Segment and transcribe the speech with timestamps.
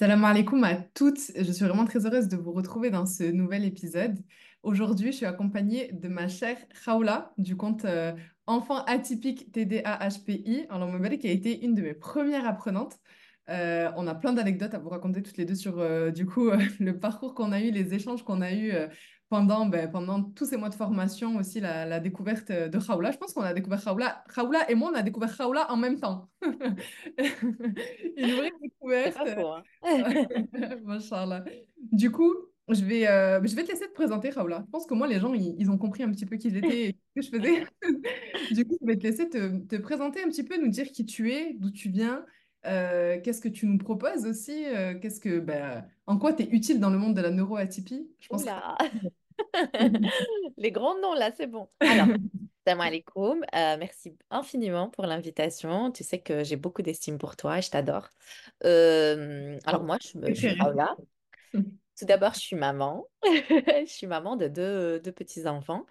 [0.00, 1.20] Salam alaikum à toutes.
[1.36, 4.16] Je suis vraiment très heureuse de vous retrouver dans ce nouvel épisode.
[4.62, 8.14] Aujourd'hui, je suis accompagnée de ma chère Khawla du compte euh,
[8.46, 12.98] Enfant atypique TDAHPI en qui a été une de mes premières apprenantes.
[13.50, 16.48] Euh, on a plein d'anecdotes à vous raconter toutes les deux sur euh, du coup
[16.80, 18.72] le parcours qu'on a eu, les échanges qu'on a eu
[19.30, 23.12] pendant, ben, pendant tous ces mois de formation, aussi la, la découverte de Khawla.
[23.12, 24.24] Je pense qu'on a découvert Khawla.
[24.34, 26.28] Khawla et moi, on a découvert Khawla en même temps.
[26.42, 29.16] Une vraie découverte.
[29.16, 29.62] pas faux, hein.
[31.92, 32.34] Du coup,
[32.68, 34.64] je vais, euh, je vais te laisser te présenter, Khawla.
[34.66, 36.88] Je pense que moi, les gens, ils, ils ont compris un petit peu qui j'étais
[36.88, 37.66] et ce que je faisais.
[38.52, 41.06] Du coup, je vais te laisser te, te présenter un petit peu, nous dire qui
[41.06, 42.24] tu es, d'où tu viens,
[42.66, 46.48] euh, qu'est-ce que tu nous proposes aussi, euh, qu'est-ce que, ben, en quoi tu es
[46.50, 48.10] utile dans le monde de la neuroatypie.
[48.18, 48.50] Je pense que!
[50.56, 51.68] Les grands noms là, c'est bon.
[51.80, 52.06] Alors,
[52.66, 53.42] salam alaikum.
[53.54, 55.90] Euh, merci infiniment pour l'invitation.
[55.92, 58.08] Tu sais que j'ai beaucoup d'estime pour toi et je t'adore.
[58.64, 60.58] Euh, alors moi, je, me- je suis.
[61.98, 63.06] Tout d'abord, je suis maman.
[63.24, 65.84] Je suis maman de deux, deux petits-enfants.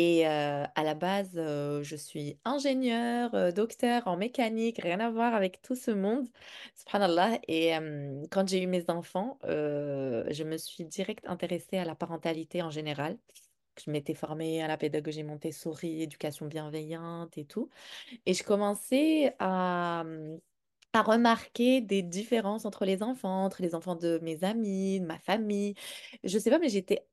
[0.00, 5.60] Et à la base, je suis ingénieure, euh, docteur en mécanique, rien à voir avec
[5.60, 6.28] tout ce monde.
[6.76, 7.40] Subhanallah.
[7.48, 7.72] Et
[8.30, 13.18] quand j'ai eu mes enfants, je me suis direct intéressée à la parentalité en général.
[13.84, 17.68] Je m'étais formée à la pédagogie Montessori, éducation bienveillante et tout.
[18.24, 20.04] Et je commençais à,
[20.92, 25.18] à remarquer des différences entre les enfants, entre les enfants de mes amis, de ma
[25.18, 25.74] famille.
[26.24, 27.06] Je sais pas, mais j'étais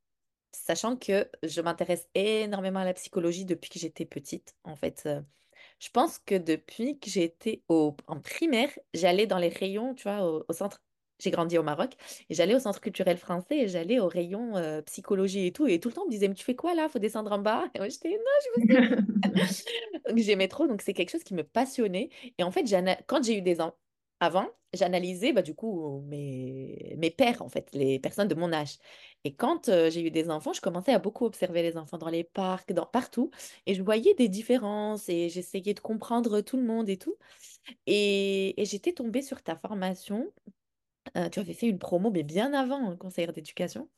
[0.64, 4.56] Sachant que je m'intéresse énormément à la psychologie depuis que j'étais petite.
[4.64, 5.22] En fait, euh,
[5.80, 10.04] je pense que depuis que j'ai été au, en primaire, j'allais dans les rayons, tu
[10.04, 10.82] vois, au, au centre.
[11.20, 11.94] J'ai grandi au Maroc
[12.30, 15.66] et j'allais au centre culturel français et j'allais au rayon euh, psychologie et tout.
[15.66, 16.90] Et tout le temps, on me disait, mais tu fais quoi là?
[16.90, 17.66] Faut descendre en bas?
[17.74, 18.62] Et moi, j'étais, non, je veux
[20.08, 22.10] donc, J'aimais trop, donc c'est quelque chose qui me passionnait.
[22.38, 22.66] Et en fait,
[23.08, 23.78] quand j'ai eu des enfants,
[24.20, 26.96] avant, j'analysais bah, du coup mes...
[26.98, 28.78] mes pères, en fait, les personnes de mon âge.
[29.24, 32.24] Et quand j'ai eu des enfants, je commençais à beaucoup observer les enfants dans les
[32.24, 32.86] parcs, dans...
[32.86, 33.32] partout.
[33.66, 37.16] Et je voyais des différences et j'essayais de comprendre tout le monde et tout.
[37.88, 40.32] Et, et j'étais tombée sur ta formation.
[41.32, 43.90] Tu avais fait une promo, mais bien avant, conseillère d'éducation.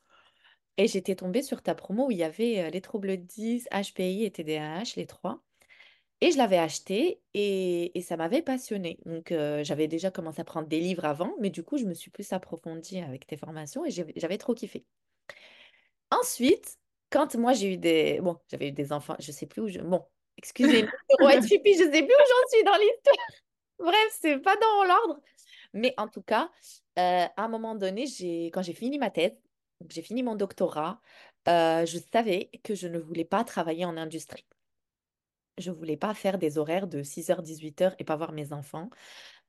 [0.76, 4.30] Et j'étais tombée sur ta promo où il y avait les troubles 10, HPI et
[4.30, 5.42] TDAH, les trois.
[6.20, 8.98] Et je l'avais acheté et, et ça m'avait passionnée.
[9.06, 11.94] Donc, euh, j'avais déjà commencé à prendre des livres avant, mais du coup, je me
[11.94, 14.84] suis plus approfondie avec tes formations et j'avais trop kiffé.
[16.10, 16.78] Ensuite,
[17.10, 18.20] quand moi j'ai eu des...
[18.20, 19.78] Bon, j'avais eu des enfants, je sais plus où je...
[19.78, 20.04] Bon,
[20.38, 20.90] excusez-moi,
[21.40, 23.26] je sais plus où j'en suis dans l'histoire.
[23.78, 25.20] Bref, c'est pas dans l'ordre.
[25.72, 26.50] Mais en tout cas,
[26.98, 28.06] euh, à un moment donné,
[28.52, 29.36] quand j'ai fini ma thèse,
[29.88, 31.00] j'ai fini mon doctorat,
[31.48, 34.44] euh, je savais que je ne voulais pas travailler en industrie.
[35.58, 38.90] Je voulais pas faire des horaires de 6h, 18h et pas voir mes enfants.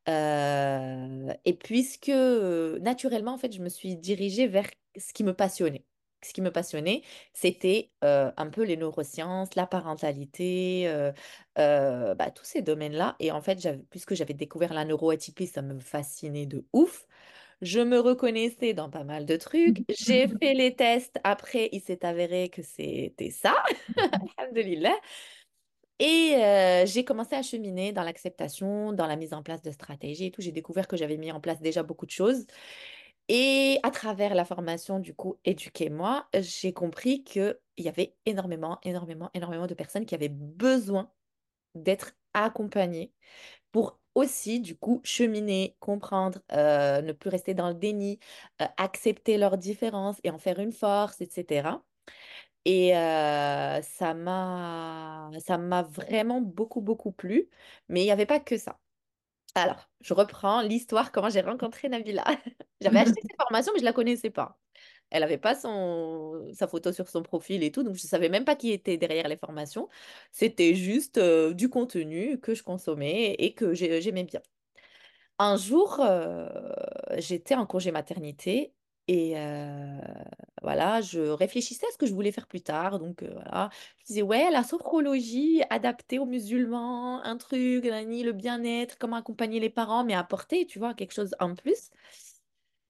[0.07, 4.67] Euh, et puisque euh, naturellement, en fait, je me suis dirigée vers
[4.97, 5.85] ce qui me passionnait.
[6.21, 7.01] Ce qui me passionnait,
[7.33, 10.91] c'était euh, un peu les neurosciences, la parentalité,
[11.55, 13.15] bah, tous ces domaines-là.
[13.19, 17.07] Et en fait, puisque j'avais découvert la neuroatypie, ça me fascinait de ouf.
[17.61, 19.83] Je me reconnaissais dans pas mal de trucs.
[19.89, 21.19] J'ai fait les tests.
[21.23, 23.55] Après, il s'est avéré que c'était ça.
[24.37, 24.95] Alhamdulillah.
[25.99, 30.31] Et j'ai commencé à cheminer dans l'acceptation, dans la mise en place de stratégies et
[30.31, 30.41] tout.
[30.41, 32.45] J'ai découvert que j'avais mis en place déjà beaucoup de choses.
[33.27, 39.29] Et à travers la formation, du coup, Éduquez-moi, j'ai compris qu'il y avait énormément, énormément,
[39.33, 41.11] énormément de personnes qui avaient besoin
[41.75, 43.13] d'être accompagnées
[43.71, 48.19] pour aussi, du coup, cheminer, comprendre, ne plus rester dans le déni,
[48.77, 51.83] accepter leurs différences et en faire une force, etc.
[52.65, 57.49] Et euh, ça m'a, ça m'a vraiment beaucoup, beaucoup plu.
[57.89, 58.79] Mais il n'y avait pas que ça.
[59.55, 62.25] Alors, je reprends l'histoire, comment j'ai rencontré Nabila.
[62.81, 64.59] J'avais acheté cette formation, mais je ne la connaissais pas.
[65.09, 68.29] Elle n'avait pas son, sa photo sur son profil et tout, donc je ne savais
[68.29, 69.89] même pas qui était derrière les formations.
[70.31, 74.41] C'était juste euh, du contenu que je consommais et que j'ai- j'aimais bien.
[75.39, 76.49] Un jour, euh,
[77.17, 78.73] j'étais en congé maternité
[79.11, 79.97] et euh,
[80.61, 82.99] voilà, je réfléchissais à ce que je voulais faire plus tard.
[82.99, 83.71] Donc euh, voilà,
[84.01, 89.71] je disais, ouais, la sophrologie adaptée aux musulmans, un truc, le bien-être, comment accompagner les
[89.71, 91.89] parents, mais apporter, tu vois, quelque chose en plus.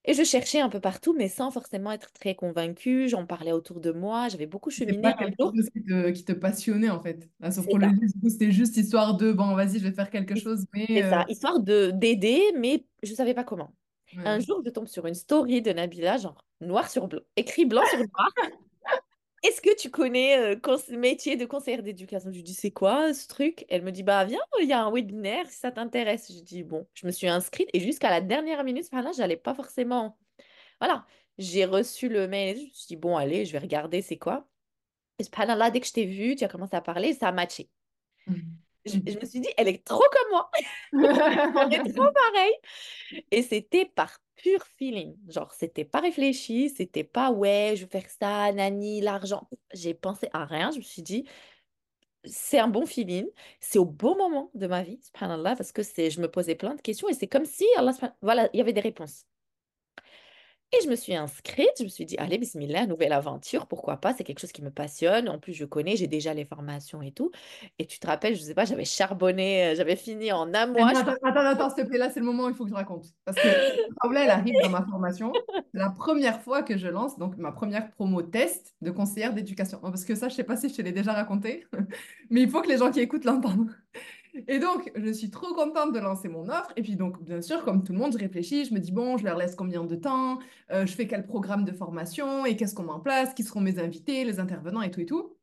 [0.03, 3.07] Et je cherchais un peu partout, mais sans forcément être très convaincue.
[3.07, 5.53] J'en parlais autour de moi, j'avais beaucoup cheminé pas quelque jour.
[5.55, 7.29] chose qui te, qui te passionnait en fait.
[7.39, 7.95] La sophrologie,
[8.27, 11.25] c'était juste histoire de, bon, vas-y, je vais faire quelque chose, mais c'est euh, ça,
[11.29, 13.71] histoire de d'aider, mais je ne savais pas comment.
[14.17, 17.83] Un jour, je tombe sur une story de Nabila, genre noir sur blanc, écrit blanc
[17.89, 18.33] sur noir.
[19.43, 22.29] est-ce que tu connais euh, métier de conseillère d'éducation?
[22.31, 23.65] Je lui dis, c'est quoi ce truc?
[23.69, 26.31] Elle me dit, bah viens, il y a un webinaire si ça t'intéresse.
[26.31, 29.53] Je dis, bon, je me suis inscrite et jusqu'à la dernière minute, là, j'allais pas
[29.53, 30.17] forcément.
[30.79, 31.05] Voilà,
[31.37, 34.47] j'ai reçu le mail je me suis dit, bon, allez, je vais regarder c'est quoi?
[35.19, 37.69] Et là, dès que je t'ai vu, tu as commencé à parler, ça a matché.
[38.85, 40.49] Je, je me suis dit, elle est trop comme moi,
[40.93, 42.53] on est trop pareil.
[43.31, 45.15] Et c'était par pur feeling.
[45.27, 49.49] Genre, c'était pas réfléchi, c'était pas ouais, je vais faire ça, nani, l'argent.
[49.73, 50.71] J'ai pensé à rien.
[50.71, 51.25] Je me suis dit,
[52.25, 53.27] c'est un bon feeling,
[53.59, 56.75] c'est au bon moment de ma vie, subhanallah, parce que c'est, je me posais plein
[56.75, 59.25] de questions et c'est comme si, Allah, voilà, il y avait des réponses.
[60.71, 64.13] Et je me suis inscrite, je me suis dit, allez, bismillah, nouvelle aventure, pourquoi pas,
[64.13, 65.27] c'est quelque chose qui me passionne.
[65.27, 67.31] En plus, je connais, j'ai déjà les formations et tout.
[67.79, 70.85] Et tu te rappelles, je sais pas, j'avais charbonné, euh, j'avais fini en un mois.
[70.85, 72.69] mais je Attends, attends, s'il te plaît, là, c'est le moment où il faut que
[72.69, 73.07] je raconte.
[73.25, 73.47] Parce que
[73.99, 75.33] Paola, elle arrive dans ma formation.
[75.73, 79.79] C'est la première fois que je lance donc ma première promo test de conseillère d'éducation.
[79.81, 81.65] Parce que ça, je sais pas si je te l'ai déjà raconté,
[82.29, 83.71] mais il faut que les gens qui écoutent l'entendent.
[84.47, 86.71] Et donc, je suis trop contente de lancer mon offre.
[86.75, 88.65] Et puis, donc, bien sûr, comme tout le monde, je réfléchis.
[88.65, 90.39] Je me dis, bon, je leur laisse combien de temps
[90.71, 93.61] Euh, Je fais quel programme de formation Et qu'est-ce qu'on met en place Qui seront
[93.61, 95.35] mes invités, les intervenants et tout et tout.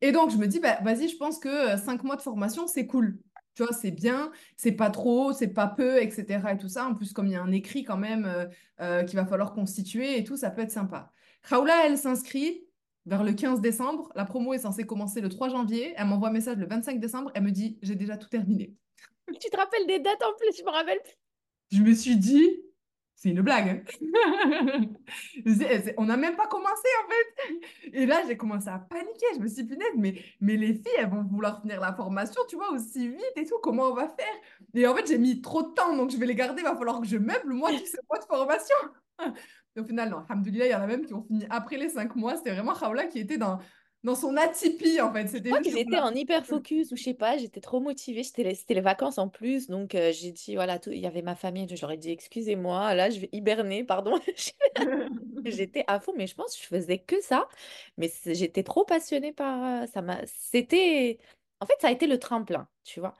[0.00, 2.66] Et donc, je me dis, bah, vas-y, je pense que euh, cinq mois de formation,
[2.66, 3.18] c'est cool.
[3.54, 6.52] Tu vois, c'est bien, c'est pas trop, c'est pas peu, etc.
[6.52, 6.86] Et tout ça.
[6.86, 8.48] En plus, comme il y a un écrit quand même
[8.80, 11.10] euh, qu'il va falloir constituer et tout, ça peut être sympa.
[11.42, 12.65] Raoula, elle s'inscrit
[13.06, 14.10] vers le 15 décembre.
[14.14, 15.94] La promo est censée commencer le 3 janvier.
[15.96, 17.30] Elle m'envoie un message le 25 décembre.
[17.34, 18.74] Elle me dit, j'ai déjà tout terminé.
[19.40, 21.12] Tu te rappelles des dates en plus, je me rappelle plus.
[21.72, 22.62] Je me suis dit,
[23.16, 23.84] c'est une blague.
[24.00, 24.80] hein.
[25.96, 27.90] On n'a même pas commencé en fait.
[27.92, 29.26] Et là, j'ai commencé à paniquer.
[29.34, 32.40] Je me suis dit, punaise, mais, mais les filles, elles vont vouloir finir la formation,
[32.48, 33.58] tu vois, aussi vite et tout.
[33.62, 34.34] Comment on va faire?
[34.74, 36.62] Et en fait, j'ai mis trop de temps, donc je vais les garder.
[36.62, 38.76] Il va falloir que je meuble, moi, tous ces mois de formation.
[39.76, 41.88] Et au final, non, alhamdoulilah, il y en a même qui ont fini après les
[41.90, 42.36] cinq mois.
[42.36, 43.58] C'était vraiment Khawla qui était dans,
[44.02, 45.28] dans son atypie, en fait.
[45.38, 47.80] Je C'était crois que le j'étais en hyper focus ou je sais pas, j'étais trop
[47.80, 51.06] motivée, c'était les, c'était les vacances en plus, donc euh, j'ai dit, voilà, il y
[51.06, 54.18] avait ma famille, je leur ai dit, excusez-moi, là, je vais hiberner, pardon.
[55.44, 57.48] J'étais à fond, mais je pense que je faisais que ça.
[57.96, 60.02] Mais j'étais trop passionnée par euh, ça.
[60.02, 60.20] M'a...
[60.26, 61.18] C'était.
[61.60, 63.14] En fait, ça a été le tremplin, tu vois.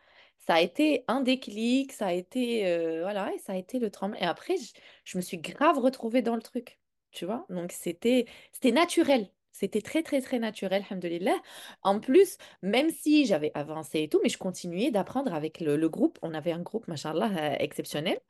[0.46, 2.62] Ça a été un déclic, ça a été.
[3.02, 4.18] voilà, ça a été le tremplin.
[4.20, 4.72] Et après, je,
[5.04, 6.78] je me suis grave retrouvée dans le truc,
[7.10, 7.46] tu vois?
[7.50, 9.28] Donc, c'était c'était naturel.
[9.52, 11.34] C'était très, très, très naturel, alhamdoulilah.
[11.82, 15.88] En plus, même si j'avais avancé et tout, mais je continuais d'apprendre avec le, le
[15.88, 16.18] groupe.
[16.22, 18.20] On avait un groupe, machallah, euh, exceptionnel.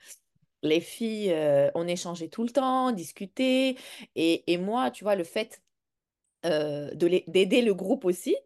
[0.62, 1.34] Les filles,
[1.74, 3.76] on échangeait tout le temps, discutait.
[4.16, 5.62] Et, et moi, tu vois, le fait
[6.46, 8.36] euh, d'aider le groupe aussi,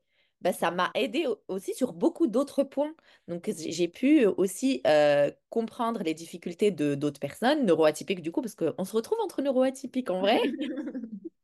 [0.40, 2.94] bah, ça m'a aidé au- aussi sur beaucoup d'autres points.
[3.28, 8.42] Donc, j'ai j'ai pu aussi euh, comprendre les difficultés de d'autres personnes, neuroatypiques du coup,
[8.42, 10.40] parce qu'on se retrouve entre neuroatypiques en vrai.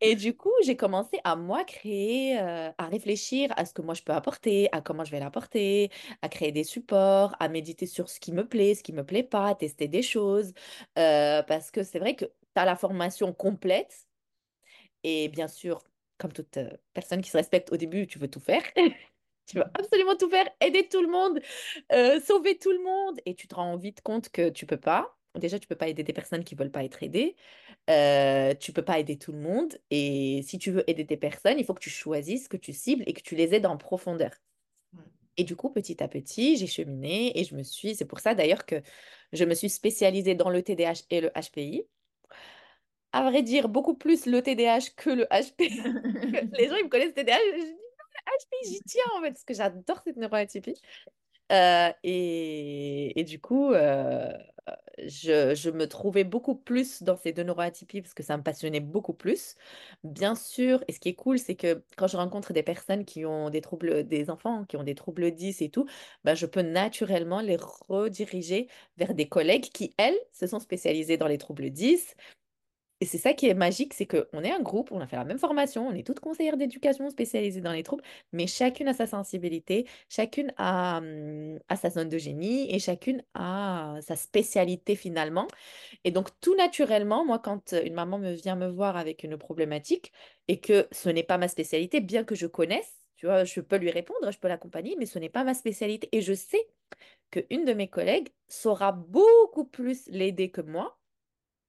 [0.02, 3.94] Et du coup, j'ai commencé à moi créer, euh, à réfléchir à ce que moi
[3.94, 5.90] je peux apporter, à comment je vais l'apporter,
[6.22, 9.22] à créer des supports, à méditer sur ce qui me plaît, ce qui me plaît
[9.22, 10.52] pas, à tester des choses.
[10.98, 14.06] Euh, parce que c'est vrai que tu as la formation complète
[15.02, 15.82] et bien sûr,
[16.18, 18.62] comme toute euh, personne qui se respecte au début, tu veux tout faire.
[19.46, 21.40] Tu veux absolument tout faire, aider tout le monde,
[21.92, 25.16] euh, sauver tout le monde, et tu te rends vite compte que tu peux pas.
[25.36, 27.36] Déjà, tu peux pas aider des personnes qui veulent pas être aidées.
[27.90, 29.78] Euh, tu peux pas aider tout le monde.
[29.90, 33.04] Et si tu veux aider des personnes, il faut que tu choisisses, que tu cibles
[33.06, 34.30] et que tu les aides en profondeur.
[35.36, 37.94] Et du coup, petit à petit, j'ai cheminé et je me suis.
[37.94, 38.82] C'est pour ça d'ailleurs que
[39.32, 41.86] je me suis spécialisée dans le TDAH et le HPI.
[43.16, 45.80] À vrai dire, beaucoup plus le TDAH que le HPI.
[46.58, 47.38] Les gens, ils me connaissent TDAH.
[47.56, 47.72] Je dis
[48.26, 50.74] HPI, j'y tiens en fait, parce que j'adore cette neuroatypie.
[51.50, 54.30] Euh, et, du coup, euh,
[55.06, 58.80] je, je me trouvais beaucoup plus dans ces deux neuroatypies parce que ça me passionnait
[58.80, 59.54] beaucoup plus.
[60.04, 63.24] Bien sûr, et ce qui est cool, c'est que quand je rencontre des personnes qui
[63.24, 65.86] ont des troubles, des enfants qui ont des troubles 10 et tout,
[66.24, 67.56] ben, je peux naturellement les
[67.88, 68.68] rediriger
[68.98, 72.14] vers des collègues qui, elles, se sont spécialisées dans les troubles 10
[73.00, 75.24] et c'est ça qui est magique, c'est qu'on est un groupe, on a fait la
[75.24, 79.06] même formation, on est toutes conseillères d'éducation spécialisées dans les troubles, mais chacune a sa
[79.06, 85.46] sensibilité, chacune a, hum, sa zone de génie et chacune a sa spécialité finalement.
[86.04, 90.12] Et donc tout naturellement, moi, quand une maman me vient me voir avec une problématique
[90.48, 93.76] et que ce n'est pas ma spécialité, bien que je connaisse, tu vois, je peux
[93.76, 96.08] lui répondre, je peux l'accompagner, mais ce n'est pas ma spécialité.
[96.12, 96.66] Et je sais
[97.30, 100.98] qu'une de mes collègues saura beaucoup plus l'aider que moi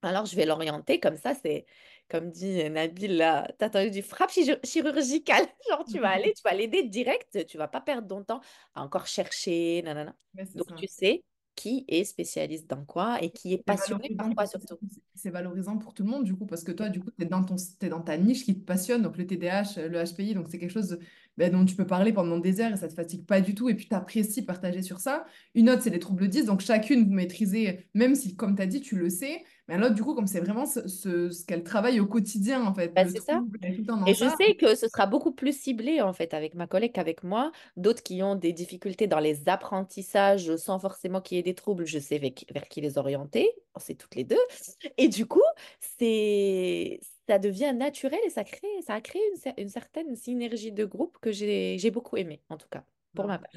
[0.02, 1.66] alors, je vais l'orienter comme ça, c'est
[2.10, 5.46] comme dit Nabil, là, t'as entendu du frappe chir- chirurgicale.
[5.70, 8.42] Genre, tu vas aller, tu vas l'aider direct, tu vas pas perdre ton temps
[8.76, 10.16] à encore chercher, nanana.
[10.56, 10.76] Donc, ça.
[10.76, 11.24] tu sais.
[11.56, 14.78] qui est spécialiste dans quoi et qui est passionné par quoi surtout.
[15.16, 17.90] c'est valorisant pour tout le monde, du coup, parce que toi, du coup, tu es
[17.90, 21.00] dans ta niche qui te passionne, donc le TDAH, le HPI, donc c'est quelque chose
[21.38, 23.70] ben, dont tu peux parler pendant des heures et ça te fatigue pas du tout,
[23.70, 25.26] et puis tu apprécies partager sur ça.
[25.56, 28.66] Une autre, c'est les troubles 10, donc chacune, vous maîtrisez, même si, comme tu as
[28.68, 31.64] dit, tu le sais, mais l'autre, du coup, comme c'est vraiment ce, ce, ce qu'elle
[31.64, 33.42] travaille au quotidien, en fait, Bah, c'est ça.
[33.82, 36.94] dans Et je sais que ce sera beaucoup plus ciblé en fait avec ma collègue
[36.94, 37.52] qu'avec moi.
[37.76, 41.86] D'autres qui ont des difficultés dans les apprentissages sans forcément qu'il y ait des troubles,
[41.86, 43.50] je sais vers, qui vers qui les orienter.
[43.76, 44.38] On sait toutes les deux.
[44.98, 45.44] Et du coup,
[46.00, 50.72] c'est ça devient naturel et ça crée, ça a créé une, cer- une certaine synergie
[50.72, 53.52] de groupe que j'ai beaucoup aimé en tout cas, pour Non, ma part.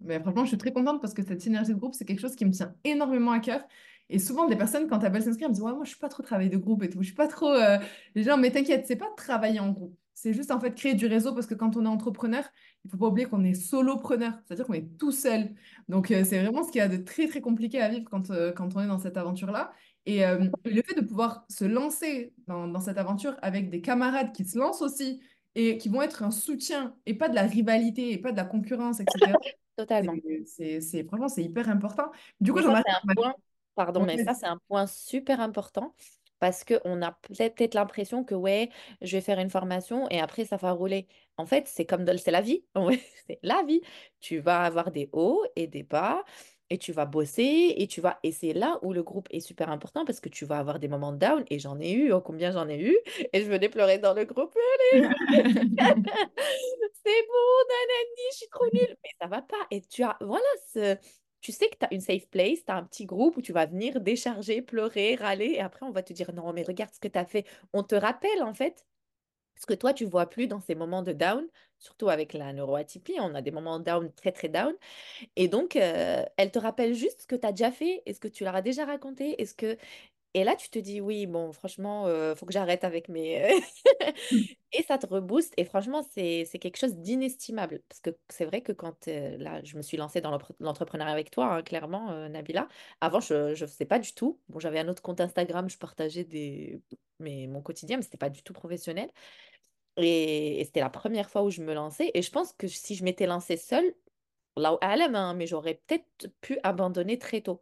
[0.00, 2.36] Mais franchement, je suis très contente parce que cette synergie de groupe, c'est quelque chose
[2.36, 3.62] qui me tient énormément à cœur.
[4.08, 6.08] Et souvent, des personnes, quand elles s'inscrire, elles me disent Ouais, moi, je suis pas
[6.08, 7.00] trop travail de groupe et tout.
[7.02, 7.48] Je suis pas trop.
[7.50, 7.78] euh,
[8.14, 9.96] Les gens, mais t'inquiète, c'est pas travailler en groupe.
[10.14, 12.44] C'est juste en fait créer du réseau parce que quand on est entrepreneur,
[12.84, 15.50] il faut pas oublier qu'on est solopreneur, c'est-à-dire qu'on est tout seul.
[15.88, 18.30] Donc, euh, c'est vraiment ce qu'il y a de très, très compliqué à vivre quand,
[18.30, 19.72] euh, quand on est dans cette aventure-là.
[20.06, 24.32] Et euh, le fait de pouvoir se lancer dans, dans cette aventure avec des camarades
[24.32, 25.20] qui se lancent aussi
[25.56, 28.44] et qui vont être un soutien et pas de la rivalité et pas de la
[28.44, 29.32] concurrence, etc.
[29.76, 30.14] Totalement.
[30.44, 32.10] C'est, franchement, c'est hyper important.
[32.40, 33.34] Du coup, j'en arrive un point,
[33.74, 35.94] pardon, mais ça, c'est un point super important
[36.38, 38.70] parce qu'on a peut-être l'impression que, ouais,
[39.00, 41.08] je vais faire une formation et après, ça va rouler.
[41.38, 42.64] En fait, c'est comme c'est la vie.
[43.26, 43.80] C'est la vie.
[44.20, 46.24] Tu vas avoir des hauts et des bas
[46.70, 48.18] et tu vas bosser et tu vas...
[48.22, 50.88] Et c'est là où le groupe est super important parce que tu vas avoir des
[50.88, 52.96] moments de down et j'en ai eu, oh, combien j'en ai eu
[53.32, 54.54] et je venais pleurer dans le groupe.
[57.04, 58.96] C'est bon, nanani, je suis trop nulle.
[59.04, 59.66] Mais ça va pas.
[59.70, 60.96] Et tu as, voilà, ce-
[61.40, 63.52] tu sais que tu as une safe place, tu as un petit groupe où tu
[63.52, 65.52] vas venir décharger, pleurer, râler.
[65.54, 67.44] Et après, on va te dire, non, mais regarde ce que tu as fait.
[67.72, 68.84] On te rappelle, en fait,
[69.56, 71.46] ce que toi, tu vois plus dans ces moments de down,
[71.78, 73.16] surtout avec la neuroatypie.
[73.20, 74.74] On a des moments down, très, très down.
[75.36, 78.02] Et donc, euh, elle te rappelle juste ce que tu as déjà fait.
[78.06, 79.40] Est-ce que tu leur as déjà raconté?
[79.42, 79.76] Est-ce que...
[80.36, 83.58] Et là, tu te dis, oui, bon, franchement, euh, faut que j'arrête avec mes...
[84.72, 85.54] Et ça te rebooste.
[85.56, 87.80] Et franchement, c'est, quelque chose d'inestimable.
[87.88, 91.30] Parce que c'est vrai que quand euh, là, je me suis lancée dans l'entrepreneuriat avec
[91.30, 92.68] toi, hein, clairement, euh, Nabila,
[93.00, 94.38] avant, je ne faisais pas du tout.
[94.50, 96.82] Bon, j'avais un autre compte Instagram, je partageais des...
[97.18, 99.10] mais, mon quotidien, mais ce n'était pas du tout professionnel.
[99.96, 102.10] Et, et c'était la première fois où je me lançais.
[102.12, 103.94] Et je pense que si je m'étais lancée seule,
[104.56, 107.60] là hein, mais j'aurais peut-être pu abandonner très tôt.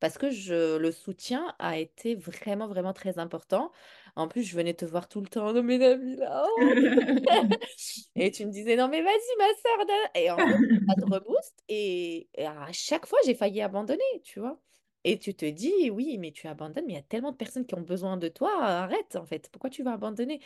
[0.00, 3.72] Parce que je, le soutien a été vraiment, vraiment très important.
[4.14, 5.52] En plus, je venais te voir tout le temps.
[5.52, 6.60] Non, mais Nabila, oh
[8.16, 9.86] et tu me disais, non, mais vas-y, ma soeur.
[10.14, 11.62] Et en fait, ça te rebooste.
[11.68, 14.60] Et, et à chaque fois, j'ai failli abandonner, tu vois.
[15.04, 17.64] Et tu te dis, oui, mais tu abandonnes, mais il y a tellement de personnes
[17.66, 18.50] qui ont besoin de toi.
[18.62, 19.48] Arrête, en fait.
[19.50, 20.40] Pourquoi tu vas abandonner?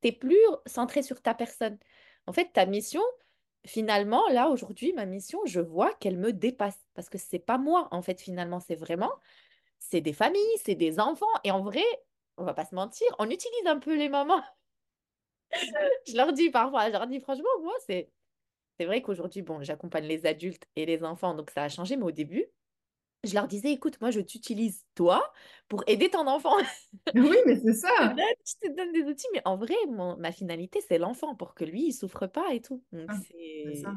[0.00, 1.78] T'es plus centré sur ta personne.
[2.26, 3.02] En fait, ta mission,
[3.66, 6.78] finalement, là, aujourd'hui, ma mission, je vois qu'elle me dépasse.
[6.94, 8.60] Parce que c'est pas moi, en fait, finalement.
[8.60, 9.12] C'est vraiment,
[9.78, 11.26] c'est des familles, c'est des enfants.
[11.44, 11.84] Et en vrai,
[12.38, 14.42] on va pas se mentir, on utilise un peu les mamans
[16.06, 18.10] je leur dis parfois, je leur dis franchement, moi, c'est
[18.78, 22.04] c'est vrai qu'aujourd'hui, bon, j'accompagne les adultes et les enfants, donc ça a changé, mais
[22.04, 22.46] au début,
[23.26, 25.32] je leur disais, écoute, moi, je t'utilise toi
[25.68, 26.54] pour aider ton enfant.
[27.14, 27.88] Oui, mais c'est ça.
[28.46, 31.64] je te donne des outils, mais en vrai, mon- ma finalité, c'est l'enfant pour que
[31.64, 32.82] lui, il souffre pas et tout.
[32.92, 33.94] Donc, Ah, c'est ça.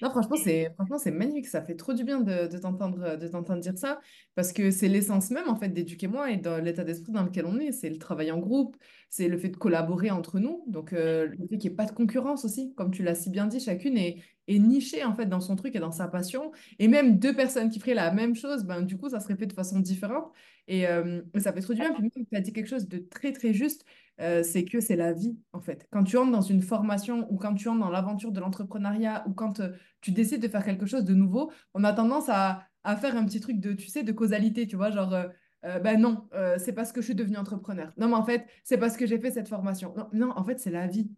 [0.00, 1.46] Non, franchement, c'est franchement, c'est magnifique.
[1.46, 4.00] Ça fait trop du bien de, de t'entendre de t'entendre dire ça
[4.34, 7.46] parce que c'est l'essence même en fait d'éduquer moi et dans l'état d'esprit dans lequel
[7.46, 7.70] on est.
[7.72, 8.76] C'est le travail en groupe,
[9.10, 10.64] c'est le fait de collaborer entre nous.
[10.66, 13.30] Donc, euh, le fait qu'il n'y ait pas de concurrence aussi, comme tu l'as si
[13.30, 16.52] bien dit, chacune est, est nichée en fait dans son truc et dans sa passion.
[16.78, 19.46] Et même deux personnes qui feraient la même chose, ben, du coup, ça serait fait
[19.46, 20.32] de façon différente.
[20.68, 21.92] Et, euh, ça fait trop du bien.
[21.92, 23.84] Puis même, tu as dit quelque chose de très, très juste
[24.20, 25.88] euh, c'est que c'est la vie, en fait.
[25.90, 29.32] Quand tu entres dans une formation ou quand tu entres dans l'aventure de l'entrepreneuriat ou
[29.32, 32.96] quand euh, tu décides de faire quelque chose de nouveau, on a tendance à, à
[32.96, 36.28] faire un petit truc de, tu sais, de causalité, tu vois, genre, euh, ben non,
[36.58, 37.92] c'est parce que je suis devenue entrepreneur.
[37.96, 39.94] Non, mais en fait, c'est parce que j'ai fait cette formation.
[39.96, 41.10] Non, non, en fait, c'est la vie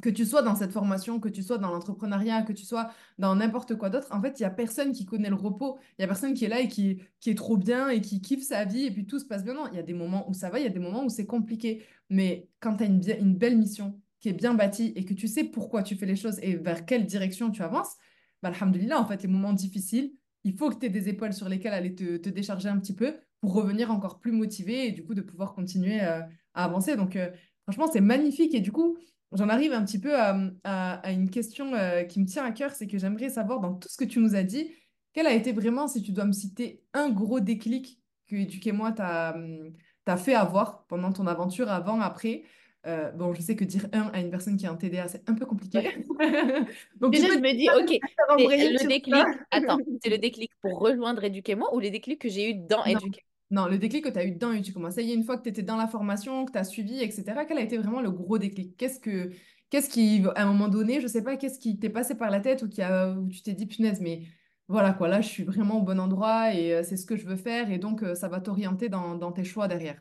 [0.00, 3.34] que tu sois dans cette formation, que tu sois dans l'entrepreneuriat, que tu sois dans
[3.34, 5.78] n'importe quoi d'autre, en fait, il n'y a personne qui connaît le repos.
[5.92, 8.20] Il n'y a personne qui est là et qui, qui est trop bien et qui
[8.20, 9.54] kiffe sa vie et puis tout se passe bien.
[9.54, 11.08] Non, il y a des moments où ça va, il y a des moments où
[11.08, 11.84] c'est compliqué.
[12.10, 15.28] Mais quand tu as une, une belle mission qui est bien bâtie et que tu
[15.28, 17.96] sais pourquoi tu fais les choses et vers quelle direction tu avances,
[18.42, 20.12] bah, alhamdoulilah, en fait, les moments difficiles,
[20.44, 22.94] il faut que tu aies des épaules sur lesquelles aller te, te décharger un petit
[22.94, 26.20] peu pour revenir encore plus motivé et du coup de pouvoir continuer euh,
[26.54, 26.96] à avancer.
[26.96, 27.30] Donc, euh,
[27.64, 28.54] franchement, c'est magnifique.
[28.54, 28.96] Et du coup,
[29.32, 32.52] J'en arrive un petit peu à, à- à une question euh, qui me tient à
[32.52, 34.70] cœur, c'est que j'aimerais savoir dans tout ce que tu nous as dit,
[35.12, 39.34] quel a été vraiment, si tu dois me citer un gros déclic que Éduquez-moi t'a
[39.34, 39.72] hum,
[40.04, 42.42] t'a fait avoir pendant ton aventure, avant, après,
[42.86, 45.28] Euh, bon, je sais que dire un à une personne qui a un TDA, c'est
[45.28, 45.78] un peu compliqué.
[45.78, 45.92] Ouais.
[47.00, 47.90] Donc, tu Déjà, je me dis, ok,
[48.38, 49.24] le déclic.
[49.50, 53.24] Attends, c'est le déclic pour rejoindre Éduquez-moi ou le déclic que j'ai eu dans Éduquer?
[53.50, 54.94] Non, le déclic que tu as eu dedans et tu commences.
[54.94, 57.00] Ça y est, une fois que tu étais dans la formation, que tu as suivi,
[57.00, 58.76] etc., quel a été vraiment le gros déclic?
[58.76, 59.30] Qu'est-ce que,
[59.70, 62.40] qu'est-ce qui, à un moment donné, je sais pas, qu'est-ce qui t'est passé par la
[62.40, 64.24] tête ou qui a, où tu t'es dit, punaise, mais
[64.68, 67.26] voilà quoi, là, je suis vraiment au bon endroit et euh, c'est ce que je
[67.26, 70.00] veux faire et donc euh, ça va t'orienter dans, dans tes choix derrière.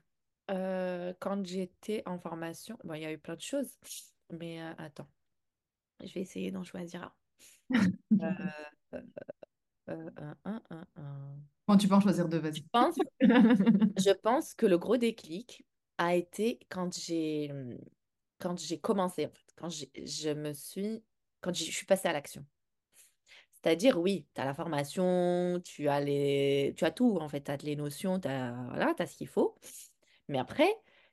[0.51, 3.77] Euh, quand j'étais en formation, bon, il y a eu plein de choses,
[4.31, 5.09] mais euh, attends,
[6.03, 7.13] je vais essayer d'en choisir un.
[9.89, 10.09] Euh,
[10.43, 12.63] un, un, un, Bon, tu peux en choisir deux, vas-y.
[13.21, 15.65] je pense que le gros déclic
[15.97, 17.51] a été quand j'ai
[18.39, 21.03] quand j'ai commencé, en fait, quand je me suis,
[21.41, 22.45] quand je suis passée à l'action.
[23.53, 27.51] C'est-à-dire, oui, tu as la formation, tu as les, tu as tout, en fait, tu
[27.51, 29.55] as les notions, tu as, voilà, tu ce qu'il faut.
[30.27, 30.69] Mais après,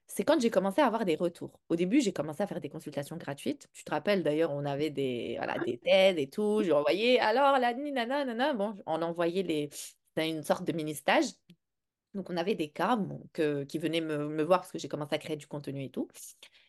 [0.07, 1.59] c'est quand j'ai commencé à avoir des retours.
[1.71, 3.69] Au début, j'ai commencé à faire des consultations gratuites.
[3.73, 6.63] Tu te rappelles, d'ailleurs, on avait des, voilà, des TED et tout.
[6.63, 8.53] Je envoyais, alors, la nana, nana.
[8.53, 9.71] Bon, on envoyait les...
[10.15, 11.27] C'était une sorte de mini-stage.
[12.15, 12.99] Donc, on avait des cas
[13.33, 16.09] qui venaient me, voir parce que j'ai commencé à créer du contenu et tout.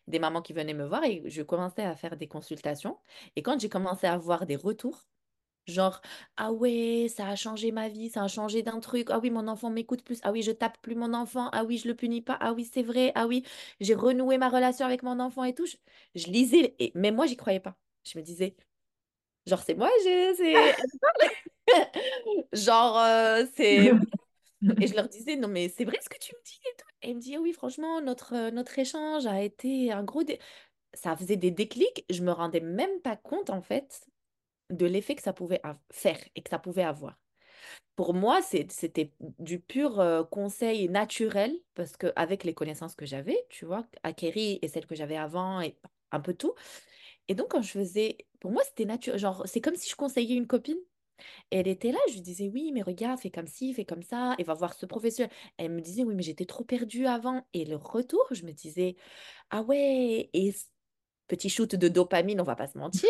[0.07, 2.97] Des mamans qui venaient me voir et je commençais à faire des consultations.
[3.35, 5.05] Et quand j'ai commencé à avoir des retours,
[5.67, 5.99] Genre,
[6.37, 9.07] ah ouais, ça a changé ma vie, ça a changé d'un truc.
[9.09, 10.19] Ah oui, mon enfant m'écoute plus.
[10.21, 11.49] Ah oui, je tape plus mon enfant.
[11.53, 12.37] Ah oui, je le punis pas.
[12.39, 13.11] Ah oui, c'est vrai.
[13.15, 13.43] Ah oui,
[13.79, 15.65] j'ai renoué ma relation avec mon enfant et tout.
[15.65, 15.77] Je,
[16.13, 17.75] je lisais, et, mais moi, j'y croyais pas.
[18.03, 18.55] Je me disais,
[19.47, 20.75] genre, c'est moi, c'est...
[22.53, 24.01] genre, euh, c'est...
[24.81, 26.87] Et je leur disais, non, mais c'est vrai ce que tu me dis et tout.
[27.03, 30.23] Et ils me disaient, oui, franchement, notre, euh, notre échange a été un gros...
[30.23, 30.39] dé-
[30.93, 32.05] Ça faisait des déclics.
[32.09, 34.07] Je me rendais même pas compte, en fait,
[34.71, 37.17] de l'effet que ça pouvait av- faire et que ça pouvait avoir.
[37.95, 43.05] Pour moi, c'est- c'était du pur euh, conseil naturel parce que avec les connaissances que
[43.05, 45.77] j'avais, tu vois, acquéries et celles que j'avais avant et
[46.11, 46.53] un peu tout.
[47.27, 49.19] Et donc, quand je faisais, pour moi, c'était naturel.
[49.19, 50.77] Genre, c'est comme si je conseillais une copine.
[51.51, 54.03] Et elle était là, je lui disais, oui, mais regarde, fais comme ci, fais comme
[54.03, 55.31] ça, et va voir ce professionnel.
[55.57, 57.45] Elle me disait, oui, mais j'étais trop perdue avant.
[57.53, 58.95] Et le retour, je me disais,
[59.49, 60.53] ah ouais, et
[61.27, 63.09] petit shoot de dopamine, on va pas se mentir,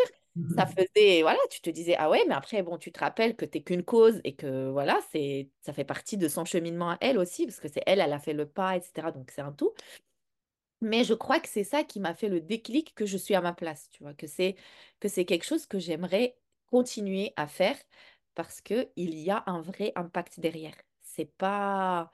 [0.55, 3.45] ça faisait, voilà, tu te disais, ah ouais, mais après, bon, tu te rappelles que
[3.45, 7.17] t'es qu'une cause et que, voilà, c'est, ça fait partie de son cheminement à elle
[7.17, 9.11] aussi, parce que c'est elle, elle a fait le pas, etc.
[9.11, 9.73] Donc, c'est un tout.
[10.81, 13.41] Mais je crois que c'est ça qui m'a fait le déclic que je suis à
[13.41, 14.55] ma place, tu vois, que c'est
[14.99, 16.37] que c'est quelque chose que j'aimerais
[16.71, 17.77] continuer à faire
[18.35, 20.75] parce que il y a un vrai impact derrière.
[21.01, 22.11] C'est pas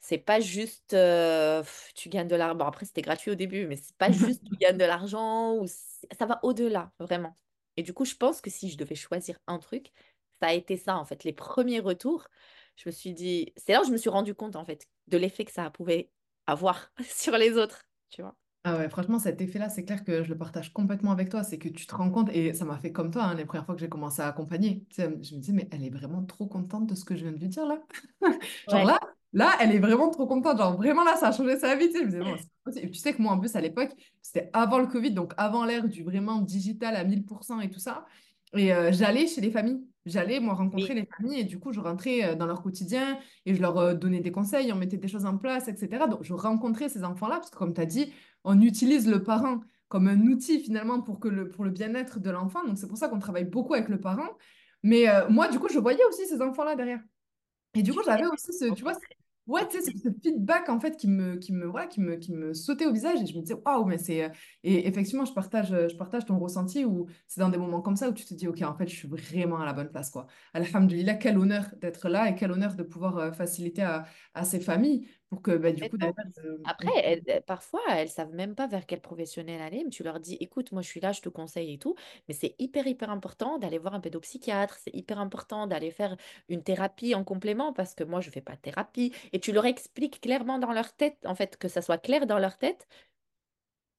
[0.00, 1.62] c'est pas juste euh,
[1.94, 2.54] tu gagnes de l'argent.
[2.56, 5.66] Bon, après, c'était gratuit au début, mais c'est pas juste tu gagnes de l'argent ou
[5.66, 7.34] ça va au-delà, vraiment.
[7.76, 9.92] Et du coup, je pense que si je devais choisir un truc,
[10.40, 11.24] ça a été ça en fait.
[11.24, 12.28] Les premiers retours,
[12.76, 15.18] je me suis dit, c'est là où je me suis rendu compte en fait de
[15.18, 16.10] l'effet que ça pouvait
[16.46, 18.36] avoir sur les autres, tu vois.
[18.64, 21.42] Ah ouais, franchement, cet effet-là, c'est clair que je le partage complètement avec toi.
[21.44, 23.64] C'est que tu te rends compte, et ça m'a fait comme toi, hein, les premières
[23.64, 24.84] fois que j'ai commencé à accompagner.
[24.90, 27.22] Tu sais, je me disais, mais elle est vraiment trop contente de ce que je
[27.22, 27.80] viens de lui dire là.
[28.68, 28.84] Genre Ouais.
[28.84, 29.00] là,
[29.32, 30.58] là, elle est vraiment trop contente.
[30.58, 31.86] Genre vraiment là, ça a changé sa vie.
[31.88, 32.86] Tu sais, je me disais, non, c'est pas possible.
[32.88, 33.92] Et tu sais que moi, en plus, à l'époque,
[34.22, 38.06] c'était avant le Covid, donc avant l'ère du vraiment digital à 1000% et tout ça.
[38.54, 39.80] Et euh, j'allais chez les familles.
[40.06, 43.18] J'allais, moi, rencontrer Oui, les familles et du coup, je rentrais euh, dans leur quotidien
[43.44, 46.06] et je leur euh, donnais des conseils, on mettait des choses en place, etc.
[46.08, 48.12] Donc, je rencontrais ces enfants-là parce que, comme tu as dit,
[48.44, 52.30] on utilise le parent comme un outil finalement pour que le, pour le bien-être de
[52.30, 52.64] l'enfant.
[52.64, 54.28] Donc, c'est pour ça qu'on travaille beaucoup avec le parent.
[54.82, 57.00] Mais euh, moi, du coup, je voyais aussi ces enfants-là derrière.
[57.74, 58.94] Et du coup, j'avais aussi ce, tu vois.
[59.48, 62.16] Ouais, tu sais, ce, ce feedback en fait qui me, qui me, voilà, qui me,
[62.16, 64.24] qui me sautait au visage et je me disais, waouh, mais c'est.
[64.24, 64.28] euh,
[64.62, 67.96] Et effectivement, je partage, euh, je partage ton ressenti où c'est dans des moments comme
[67.96, 70.10] ça où tu te dis, ok, en fait, je suis vraiment à la bonne place,
[70.10, 70.26] quoi.
[70.54, 74.60] Alhamdulillah, quel honneur d'être là et quel honneur de pouvoir euh, faciliter à, à ces
[74.60, 76.12] familles pour que, bah, du coup, euh,
[76.64, 80.36] Après, elles- parfois, elles savent même pas vers quel professionnel aller, mais tu leur dis,
[80.40, 81.94] écoute, moi je suis là, je te conseille et tout,
[82.28, 86.16] mais c'est hyper, hyper important d'aller voir un pédopsychiatre, c'est hyper important d'aller faire
[86.50, 89.64] une thérapie en complément, parce que moi je fais pas de thérapie, et tu leur
[89.66, 92.86] expliques clairement dans leur tête, en fait, que ça soit clair dans leur tête,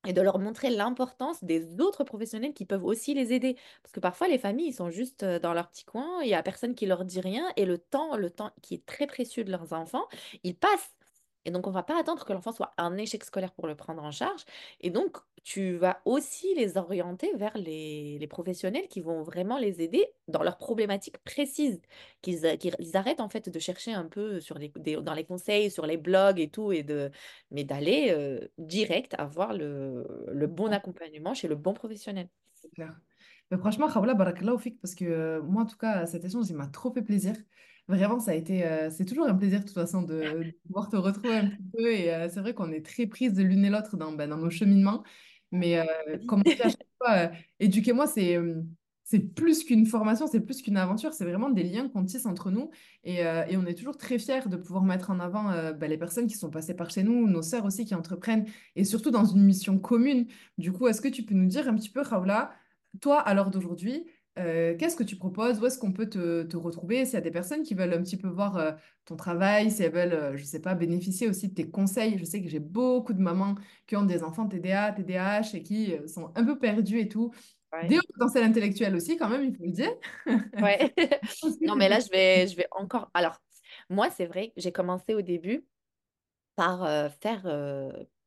[0.08, 3.58] et de leur montrer l'importance des autres professionnels qui peuvent aussi les aider.
[3.84, 6.42] Parce que parfois, les familles, ils sont juste dans leur petit coin, il n'y a
[6.44, 9.52] personne qui leur dit rien, et le temps, le temps qui est très précieux de
[9.52, 10.08] leurs enfants,
[10.44, 10.96] il passe.
[11.50, 14.04] Et donc, on va pas attendre que l'enfant soit un échec scolaire pour le prendre
[14.04, 14.44] en charge.
[14.82, 19.82] Et donc, tu vas aussi les orienter vers les, les professionnels qui vont vraiment les
[19.82, 21.82] aider dans leurs problématiques précises.
[22.22, 22.46] Qu'ils
[22.96, 25.98] arrêtent en fait de chercher un peu sur les, des- dans les conseils, sur les
[25.98, 27.12] blogs et tout, et de,
[27.52, 32.30] mais d'aller euh, direct avoir le, le bon accompagnement chez le bon professionnel.
[32.54, 33.00] c'est clair.
[33.52, 36.56] Mais franchement, Khawla, barakallahu fik, parce que euh, moi, en tout cas, cet échange, il
[36.56, 37.36] m'a trop fait plaisir.
[37.90, 40.90] Vraiment, ça a été, euh, c'est toujours un plaisir de toute façon de, de pouvoir
[40.90, 41.92] te retrouver un petit peu.
[41.92, 44.50] Et euh, c'est vrai qu'on est très prises l'une et l'autre dans, ben, dans nos
[44.50, 45.04] cheminements.
[45.52, 47.28] Mais euh, comme on dit à chaque fois, euh,
[47.60, 48.38] éduquez-moi, c'est
[49.10, 52.52] c'est plus qu'une formation, c'est plus qu'une aventure, c'est vraiment des liens qu'on tisse entre
[52.52, 52.70] nous.
[53.04, 55.90] Et, euh, et on est toujours très fiers de pouvoir mettre en avant euh, ben,
[55.90, 59.10] les personnes qui sont passées par chez nous, nos sœurs aussi qui entreprennent, et surtout
[59.10, 60.28] dans une mission commune.
[60.60, 62.52] Du coup, est-ce que tu peux nous dire un petit peu, Raoula,
[63.02, 64.06] toi, à l'heure d'aujourd'hui,
[64.40, 65.60] euh, qu'est-ce que tu proposes?
[65.60, 67.06] Où est-ce qu'on peut te, te retrouver?
[67.06, 68.72] S'il y a des personnes qui veulent un petit peu voir euh,
[69.06, 72.18] ton travail, si elles veulent, euh, je sais pas, bénéficier aussi de tes conseils.
[72.18, 73.56] Je sais que j'ai beaucoup de mamans
[73.88, 77.34] qui ont des enfants TDA, TDAH et qui sont un peu perdues et tout.
[77.82, 78.00] Des Ouais.
[78.00, 79.92] hauts potentiels intellectuels aussi, quand même, il faut le dire.
[80.62, 80.94] Ouais.
[81.62, 83.10] Non, mais là, je vais, je vais encore.
[83.14, 83.42] Alors,
[83.90, 85.66] moi, c'est vrai, j'ai commencé au début
[86.56, 87.46] par faire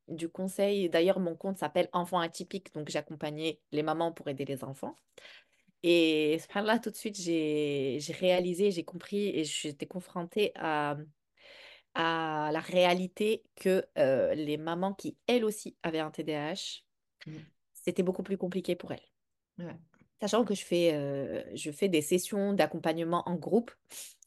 [0.08, 0.88] du conseil.
[0.88, 4.96] D'ailleurs, mon compte s'appelle Enfants atypiques, donc j'accompagnais les mamans pour aider les enfants.
[5.82, 10.96] Et là, tout de suite, j'ai réalisé, j'ai compris et j'étais confrontée à,
[11.94, 16.84] à la réalité que euh, les mamans qui, elles aussi, avaient un TDAH,
[17.26, 19.02] Mm, c'était beaucoup plus compliqué pour elles.
[19.58, 19.78] ouais,
[20.20, 23.72] Sachant que je fais, euh, je fais des sessions d'accompagnement en groupe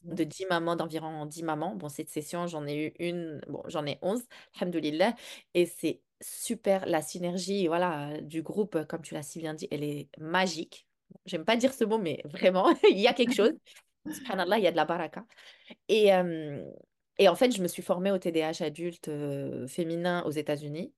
[0.04, 1.74] ouais, de 10 mamans, d'environ 10 mamans.
[1.74, 4.22] Bon, cette session, j'en ai eu une, bon, j'en ai 11,
[4.60, 5.14] alhamdoulilah.
[5.54, 9.84] Et c'est super, la synergie, voilà, du groupe, comme tu l'as si bien dit, elle
[9.84, 10.86] est magique.
[11.26, 13.52] J'aime pas dire ce mot, mais vraiment, il y a quelque chose.
[14.10, 15.24] Subhanallah, il y a de la baraka.
[15.88, 16.64] Et, euh,
[17.18, 20.92] et en fait, je me suis formée au TDAH adulte euh, féminin aux États-Unis.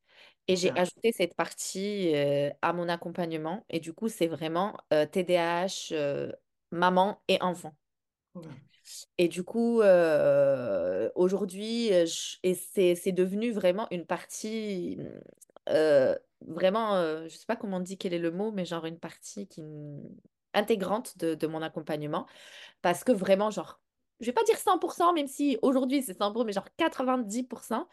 [0.50, 3.64] Et j'ai ajouté cette partie euh, à mon accompagnement.
[3.68, 5.94] Et du coup, c'est vraiment TDAH,
[6.70, 7.74] maman et enfant.
[9.18, 9.82] Et du coup,
[11.14, 14.98] aujourd'hui, c'est, c'est devenu vraiment une partie,
[16.46, 18.86] vraiment, euh, je ne sais pas comment on dit quel est le mot, mais genre
[18.86, 19.62] une partie qui,
[20.54, 22.26] intégrante de, de mon accompagnement.
[22.82, 23.80] Parce que vraiment, genre,
[24.20, 27.86] je vais pas dire 100%, même si aujourd'hui c'est 100%, mais genre 90%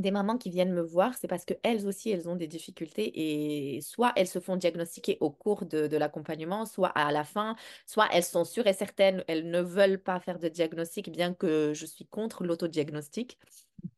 [0.00, 3.80] des mamans qui viennent me voir, c'est parce qu'elles aussi, elles ont des difficultés et
[3.80, 7.56] soit elles se font diagnostiquer au cours de, l'accompagnement, soit à la fin,
[7.86, 11.72] soit elles sont sûres et certaines, elles ne veulent pas faire de diagnostic, bien que
[11.74, 13.38] je suis contre l'autodiagnostic.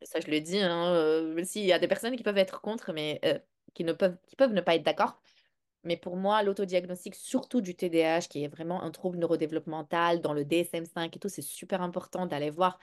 [0.03, 2.93] Ça, je le dis, hein, euh, s'il y a des personnes qui peuvent être contre,
[2.93, 3.39] mais euh,
[3.75, 5.21] qui ne peuvent, qui peuvent ne pas être d'accord.
[5.85, 10.45] Mais pour moi, l'autodiagnostic, surtout du TDAH, qui est vraiment un trouble neurodéveloppemental dans le
[10.45, 12.79] DSM-5 et tout, c'est super important d'aller voir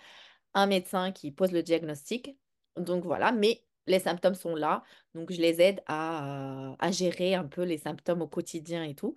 [0.53, 2.37] un médecin qui pose le diagnostic.
[2.77, 4.83] Donc voilà, mais les symptômes sont là.
[5.13, 9.15] Donc je les aide à, gérer un peu les symptômes au quotidien et tout.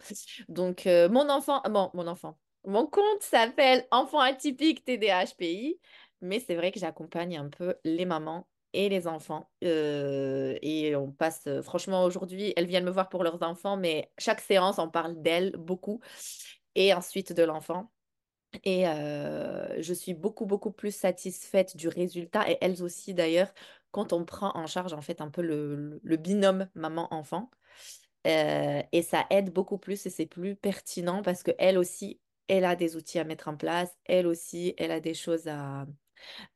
[0.49, 5.81] Donc euh, mon enfant, bon, mon enfant, mon compte s'appelle Enfant atypique TDAH-PI,
[6.21, 9.51] mais c'est vrai que j'accompagne un peu les mamans et les enfants.
[9.65, 14.13] Euh, et on passe, euh, franchement, aujourd'hui, elles viennent me voir pour leurs enfants, mais
[14.19, 16.01] chaque séance, on parle d'elles beaucoup.
[16.75, 17.91] Et ensuite de l'enfant.
[18.65, 23.53] Et je suis beaucoup, beaucoup plus satisfaite du résultat, et elles aussi d'ailleurs,
[23.91, 27.51] quand on prend en charge en fait un peu le, binôme maman-enfant.
[28.25, 32.77] Et ça aide beaucoup plus et c'est plus pertinent parce que elle aussi, elle a
[32.77, 35.87] des outils à mettre en place, elle aussi, elle a des choses à,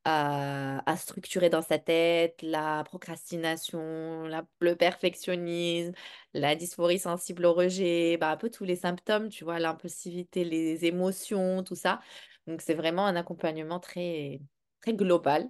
[0.04, 5.92] à, structurer dans sa tête, la procrastination, la- le perfectionnisme,
[6.34, 10.84] la dysphorie sensible au rejet, bah, un peu tous les symptômes, tu vois, l'impulsivité, les
[10.84, 12.00] émotions, tout ça.
[12.46, 14.40] Donc, c'est vraiment un accompagnement très,
[14.80, 15.48] très global.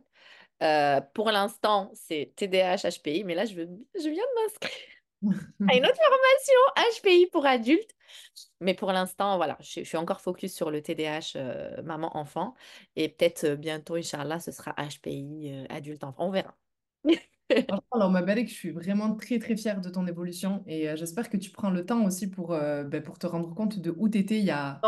[0.62, 4.91] Euh, pour l'instant, c'est TDAH, HPI, mais là, je viens de m'inscrire
[5.68, 7.94] à une autre formation HPI pour adultes.
[8.60, 12.54] Mais pour l'instant, voilà, je, je suis encore focus sur le TDAH euh, maman-enfant.
[12.96, 16.26] Et peut-être euh, bientôt, Inch'Allah, ce sera HPI euh, adulte-enfant.
[16.28, 16.54] On verra.
[17.90, 21.28] Alors, ma belle, je suis vraiment très, très fière de ton évolution et euh, j'espère
[21.28, 24.18] que tu prends le temps aussi pour, ben, pour te rendre compte de où tu
[24.18, 24.80] étais il y a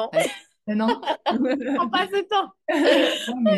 [0.66, 1.00] Non, an.
[1.26, 2.52] on passe le temps.
[3.44, 3.52] Non,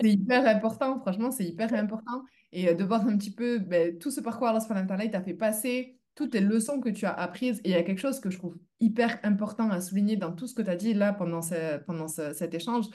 [0.00, 2.22] c'est hyper important, franchement, c'est hyper important.
[2.52, 5.20] Et de voir un petit peu ben, tout ce parcours Allah wa ta'ala, il t'a
[5.22, 7.60] fait passer, toutes les leçons que tu as apprises.
[7.64, 10.48] Et il y a quelque chose que je trouve hyper important à souligner dans tout
[10.48, 12.86] ce que tu as dit là pendant, ce- pendant ce- cet échange,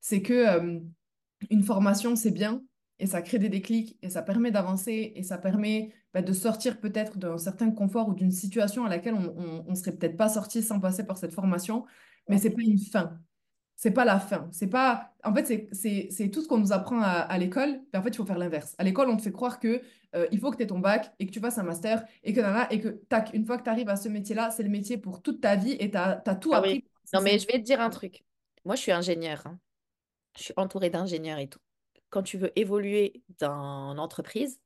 [0.00, 0.80] c'est que euh,
[1.50, 2.62] une formation, c'est bien
[2.98, 6.80] et ça crée des déclics et ça permet d'avancer et ça permet bah, de sortir
[6.80, 10.62] peut-être d'un certain confort ou d'une situation à laquelle on, on serait peut-être pas sorti
[10.62, 11.86] sans passer par cette formation,
[12.28, 13.20] mais c'est pas une fin.
[13.76, 14.48] C'est pas la fin.
[14.52, 15.12] C'est pas.
[15.24, 17.80] En fait, c'est c'est- c'est tout ce qu'on nous apprend à, à l'école.
[17.92, 18.74] mais en fait, il faut faire l'inverse.
[18.78, 19.82] À l'école, on te fait croire que
[20.14, 22.32] euh, il faut que tu aies ton bac et que tu fasses un master et
[22.32, 24.68] que nana, et que tac, une fois que tu arrives à ce métier-là, c'est le
[24.70, 26.72] métier pour toute ta vie et tu as, tout Ah appris.
[26.74, 26.84] oui.
[27.12, 28.24] Non, mais je vais te dire un truc.
[28.64, 29.42] Moi, je suis ingénieure.
[29.46, 29.58] hein.
[30.36, 31.60] Je suis entourée d'ingénieurs et tout.
[32.10, 34.60] Quand tu veux évoluer dans l'entreprise,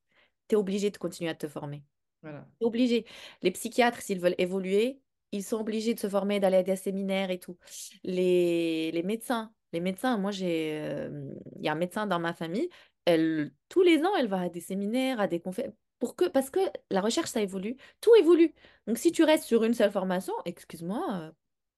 [0.48, 1.82] tu es obligé de continuer à te former.
[2.22, 2.46] Voilà.
[2.58, 3.06] T'es obligé.
[3.42, 5.00] Les psychiatres, s'ils veulent évoluer,
[5.32, 7.56] ils sont obligés de se former, d'aller à des séminaires et tout.
[8.04, 12.32] Les, les médecins, Les médecins, moi, j'ai, euh, il y a un médecin dans ma
[12.34, 12.68] famille,
[13.04, 16.50] elle, tous les ans, elle va à des séminaires, à des conférences, pour que, parce
[16.50, 16.60] que
[16.90, 18.54] la recherche, ça évolue, tout évolue.
[18.86, 21.32] Donc, si tu restes sur une seule formation, excuse-moi,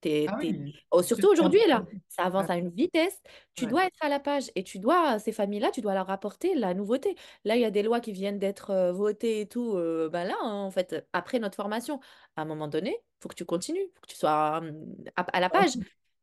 [0.05, 0.39] Ah
[0.91, 3.21] oh, surtout aujourd'hui, là, ça avance à une vitesse,
[3.55, 6.11] tu ouais, dois être à la page et tu dois, ces familles-là, tu dois leur
[6.11, 7.17] apporter la nouveauté.
[7.45, 10.25] Là, il y a des lois qui viennent d'être euh, votées et tout, euh, ben
[10.25, 12.01] là, hein, en fait, après notre formation,
[12.37, 14.31] à un moment donné, il faut que tu continues, il faut que tu sois
[15.17, 15.73] à à la page.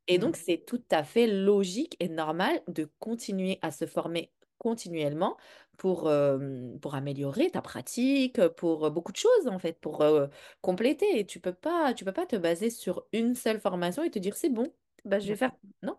[0.07, 5.37] Et donc, c'est tout à fait logique et normal de continuer à se former continuellement
[5.77, 10.27] pour, euh, pour améliorer ta pratique, pour beaucoup de choses, en fait, pour euh,
[10.61, 11.19] compléter.
[11.19, 14.19] Et tu peux pas, tu peux pas te baser sur une seule formation et te
[14.19, 14.71] dire, c'est bon,
[15.05, 15.51] bah, je vais faire.
[15.83, 15.95] Non,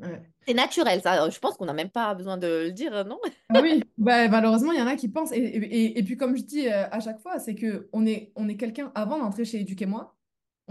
[0.00, 0.22] ouais.
[0.46, 1.28] c'est naturel, ça.
[1.28, 3.20] Je pense qu'on n'a même pas besoin de le dire, non?
[3.50, 5.32] Ah oui, bah, malheureusement, il y en a qui pensent.
[5.32, 8.56] Et, et, puis, comme je dis à chaque fois, c'est que on est, on est
[8.56, 10.16] quelqu'un, avant d'entrer chez Éduquez-moi,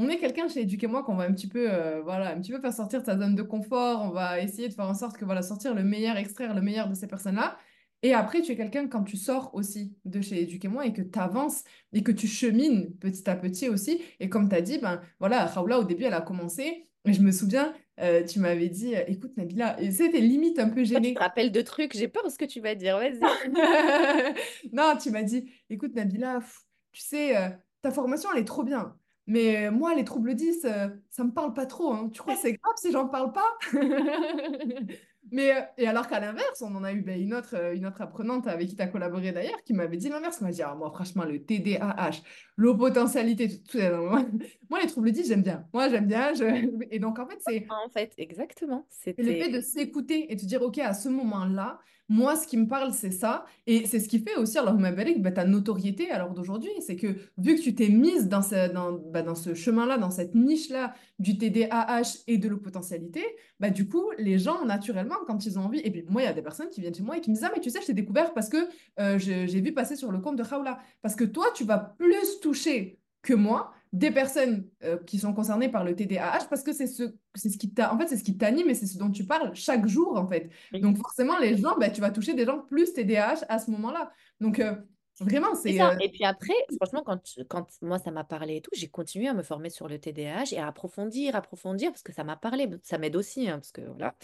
[0.02, 2.62] on est quelqu'un chez Éduquez-moi qu'on va un petit peu, euh, voilà, un petit peu
[2.62, 4.02] faire sortir de sa zone de confort.
[4.02, 6.88] On va essayer de faire en sorte que, voilà, sortir le meilleur, extraire le meilleur
[6.88, 7.58] de ces personnes-là.
[8.02, 11.20] Et après, tu es quelqu'un quand tu sors aussi de chez Éduquez-moi et que tu
[11.20, 14.02] avances et que tu chemines petit à petit aussi.
[14.20, 16.88] Et comme tu as dit, ben voilà, Raoula, au début, elle a commencé.
[17.06, 20.70] Et je me souviens, euh, tu m'avais dit, euh, écoute, Nabila, et c'était limite un
[20.70, 21.18] peu Toi, tu te gêné.
[21.20, 23.20] rappelles de trucs, j'ai peur de ce que tu vas dire, vas-y.
[24.74, 27.50] Non, tu m'as dit, écoute Nabila, pff, tu sais, euh,
[27.82, 28.96] ta formation, elle est trop bien.
[29.28, 31.94] Mais moi, les troubles 10, euh, ça me parle pas trop.
[31.94, 32.10] hein.
[32.12, 33.46] Tu crois que c'est grave si j'en parle pas?
[35.32, 37.86] Mais, euh, et alors qu'à l'inverse, on en a eu ben, une autre, euh, une
[37.86, 40.38] autre apprenante avec qui tu as collaboré d'ailleurs, qui m'avait dit l'inverse.
[40.42, 42.22] Elle m'a dit, ah, moi, franchement, le TDAH,
[42.58, 43.78] l'eau potentialité, tout,
[44.70, 45.68] moi, les troubles 10, j'aime bien.
[45.74, 46.34] Moi, j'aime bien.
[46.34, 48.88] je- Et donc, en fait, c'est En fait, exactement.
[49.18, 49.44] et le C'était.
[49.44, 52.92] fait de s'écouter et de dire, OK, à ce moment-là, moi, ce qui me parle,
[52.92, 53.46] c'est ça.
[53.68, 56.72] Et c'est ce qui fait aussi, alors, Mabalik, bah, ta notoriété à l'heure d'aujourd'hui.
[56.80, 58.72] C'est que vu que tu t'es mise dans ce,
[59.12, 63.24] bah, chemin-là, dans cette niche-là du TDAH et de l'eau-potentialité,
[63.60, 66.28] bah, du coup, les gens, naturellement, quand ils ont envie, et puis moi, il y
[66.28, 67.80] a des personnes qui viennent chez moi et qui me disent, ah, mais tu sais,
[67.80, 68.58] je t'ai découvert parce que
[69.00, 70.80] euh, j'ai vu passer sur le compte de Khawla.
[71.04, 75.70] Parce que toi, tu vas plus toucher que moi des personnes euh, qui sont concernées
[75.70, 78.24] par le TDAH parce que c'est ce, c'est ce qui t'a, en fait, c'est ce
[78.24, 80.50] qui t'anime et c'est ce dont tu parles chaque jour, en fait.
[80.82, 84.12] Donc, forcément, les gens, bah, tu vas toucher des gens plus TDAH à ce moment-là.
[84.40, 84.76] Donc, euh,
[85.20, 88.62] vraiment, C'est euh, Et puis après, franchement, quand, tu- quand moi ça m'a parlé et
[88.62, 92.14] tout, j'ai continué à me former sur le TDAH et à approfondir, approfondir, parce que
[92.14, 92.70] ça m'a parlé.
[92.84, 94.16] Ça m'aide aussi, hein, parce que voilà.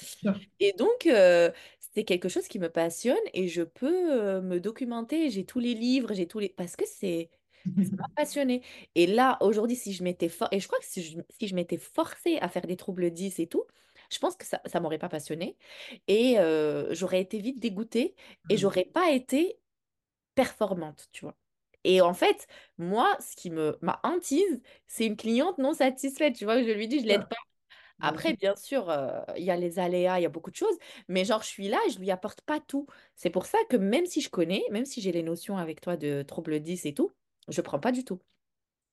[0.60, 1.52] Et donc, euh,
[1.94, 5.30] c'est quelque chose qui me passionne et je peux euh, me documenter.
[5.32, 6.50] J'ai tous les livres, j'ai tous les...
[6.50, 7.30] Parce que c'est...
[7.66, 8.62] Ça m'a passionné.
[8.96, 10.48] Et là, aujourd'hui, si je m'étais for...
[10.52, 13.40] et je crois que si je, si je m'étais forcée à faire des troubles 10
[13.40, 13.64] et tout,
[14.12, 15.58] je pense que ça ne m'aurait pas passionné
[16.08, 18.16] et euh, j'aurais été vite dégoûtée
[18.50, 19.60] et j'aurais pas été
[20.36, 21.38] performante, tu vois.
[21.84, 22.48] Et en fait,
[22.78, 26.36] moi, ce qui me ma hantise, c'est une cliente non satisfaite.
[26.36, 27.36] Tu vois, je lui dis, je l'aide pas.
[28.00, 30.56] Bien Après, bien sûr, euh, il y a les aléas, il y a beaucoup de
[30.56, 32.88] choses, mais genre, je suis là et je lui apporte pas tout.
[33.16, 35.98] C'est pour ça que même si je connais, même si j'ai les notions avec toi
[35.98, 37.12] de trouble 10 et tout,
[37.48, 38.22] je prends pas du tout.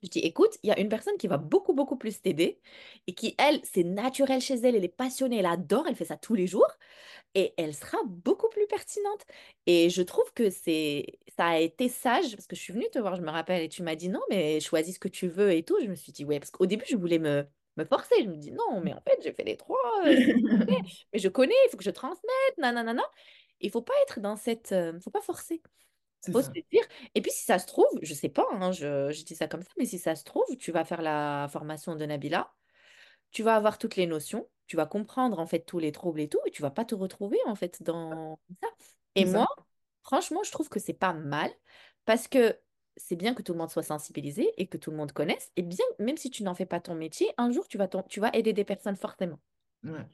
[0.03, 2.61] Je dis, écoute, il y a une personne qui va beaucoup, beaucoup plus t'aider
[3.07, 6.17] et qui, elle, c'est naturel chez elle, elle est passionnée, elle adore, elle fait ça
[6.17, 6.67] tous les jours
[7.35, 9.23] et elle sera beaucoup plus pertinente.
[9.67, 12.99] Et je trouve que c'est ça a été sage parce que je suis venue te
[12.99, 15.53] voir, je me rappelle, et tu m'as dit non, mais choisis ce que tu veux
[15.53, 15.79] et tout.
[15.83, 17.45] Je me suis dit ouais, parce qu'au début, je voulais me,
[17.77, 18.17] me forcer.
[18.25, 20.17] Je me dis non, mais en fait, j'ai fait les trois, euh,
[21.13, 23.03] mais je connais, il faut que je transmette, nanana.
[23.61, 24.73] Il faut pas être dans cette.
[24.73, 25.63] euh, faut pas forcer.
[26.31, 26.83] Faut se dire.
[27.15, 29.63] Et puis, si ça se trouve, je sais pas, hein, je, je dis ça comme
[29.63, 32.53] ça, mais si ça se trouve, tu vas faire la formation de Nabila
[33.31, 36.29] tu vas avoir toutes les notions, tu vas comprendre en fait tous les troubles et
[36.29, 38.69] tout, et tu vas pas te retrouver en fait dans ça.
[39.15, 39.47] Et moi,
[40.03, 41.51] franchement, je trouve que c'est pas mal
[42.05, 42.59] parce que
[42.97, 45.51] c'est bien que tout le monde soit sensibilisé et que tout le monde connaisse.
[45.57, 48.03] Et bien, même si tu n'en fais pas ton métier, un jour, tu vas, ton-
[48.05, 49.39] tu vas aider des personnes forcément.
[49.85, 50.07] Ouais,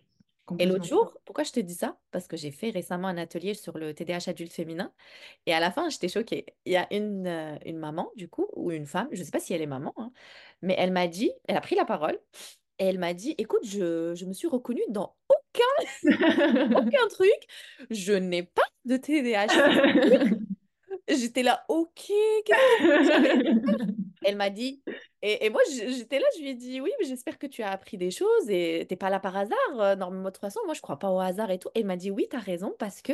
[0.59, 1.99] Et l'autre jour, pourquoi je te dis ça?
[2.11, 4.93] Parce que j'ai fait récemment un atelier sur le TDAH adulte féminin
[5.47, 6.47] et à la fin, j'étais choquée.
[6.65, 9.31] Il y a une, euh, une maman, du coup, ou une femme, je ne sais
[9.31, 10.13] pas si elle est maman, hein,
[10.63, 12.19] mais elle m'a dit, elle a pris la parole
[12.79, 16.03] et elle m'a dit, écoute, je, je me suis reconnue dans aucun,
[16.77, 17.89] aucun truc.
[17.91, 19.49] Je n'ai pas de TDAH.
[21.09, 22.07] J'étais là, ok,
[22.47, 22.53] que
[24.25, 24.83] Elle m'a dit,
[25.23, 27.71] et, et moi j'étais là, je lui ai dit, oui, mais j'espère que tu as
[27.71, 29.57] appris des choses et t'es pas là par hasard.
[29.81, 31.69] euh, Normalement, de toute façon, moi je crois pas au hasard et tout.
[31.75, 33.13] Et elle m'a dit, oui, t'as raison, parce que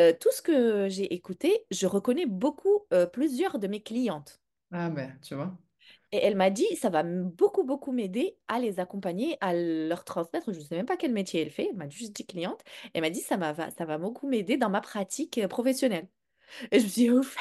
[0.00, 4.40] euh, tout ce que j'ai écouté, je reconnais beaucoup euh, plusieurs de mes clientes.
[4.72, 5.52] Ah ben, tu vois.
[6.12, 10.52] Et elle m'a dit, ça va beaucoup, beaucoup m'aider à les accompagner, à leur transmettre.
[10.52, 11.68] Je ne sais même pas quel métier elle fait.
[11.70, 12.62] Elle m'a juste dit cliente.
[12.94, 16.08] Elle m'a dit, ça va- ça va beaucoup m'aider dans ma pratique professionnelle.
[16.70, 17.36] Et je me suis dit, ouf,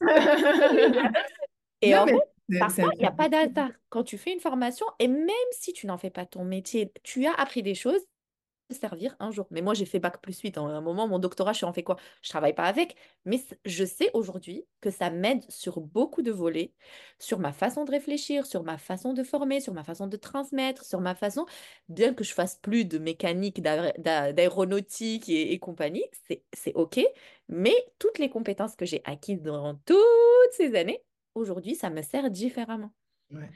[0.00, 1.12] Alhamdoulilah.
[1.82, 2.20] Et Non, en fait, mais
[2.58, 3.70] parfois, il n'y a pas d'hasard.
[3.90, 7.26] Quand tu fais une formation, et même si tu n'en fais pas ton métier, tu
[7.26, 8.02] as appris des choses
[8.70, 9.46] servir un jour.
[9.50, 10.58] Mais moi, j'ai fait bac plus 8.
[10.58, 11.96] À un moment, mon doctorat, je suis en fait quoi?
[12.22, 12.96] Je travaille pas avec.
[13.24, 16.74] Mais je sais aujourd'hui que ça m'aide sur beaucoup de volets,
[17.18, 20.84] sur ma façon de réfléchir, sur ma façon de former, sur ma façon de transmettre,
[20.84, 21.46] sur ma façon,
[21.88, 26.74] bien que je fasse plus de mécanique, d'aé- d'a- d'aéronautique et, et compagnie, c'est, c'est
[26.74, 27.00] OK.
[27.48, 31.02] Mais toutes les compétences que j'ai acquises durant toutes ces années,
[31.38, 32.92] aujourd'hui, ça me sert différemment.
[33.32, 33.48] Ouais.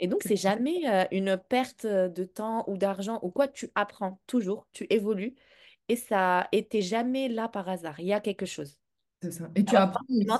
[0.00, 3.48] Et donc, C'est jamais euh, une perte de temps ou d'argent ou quoi.
[3.48, 5.34] Tu apprends toujours, tu évolues
[5.88, 8.00] et ça t'es jamais là par hasard.
[8.00, 8.78] Il y a quelque chose.
[9.22, 9.50] c'est ça.
[9.54, 10.30] Et tu apprends aussi, euh,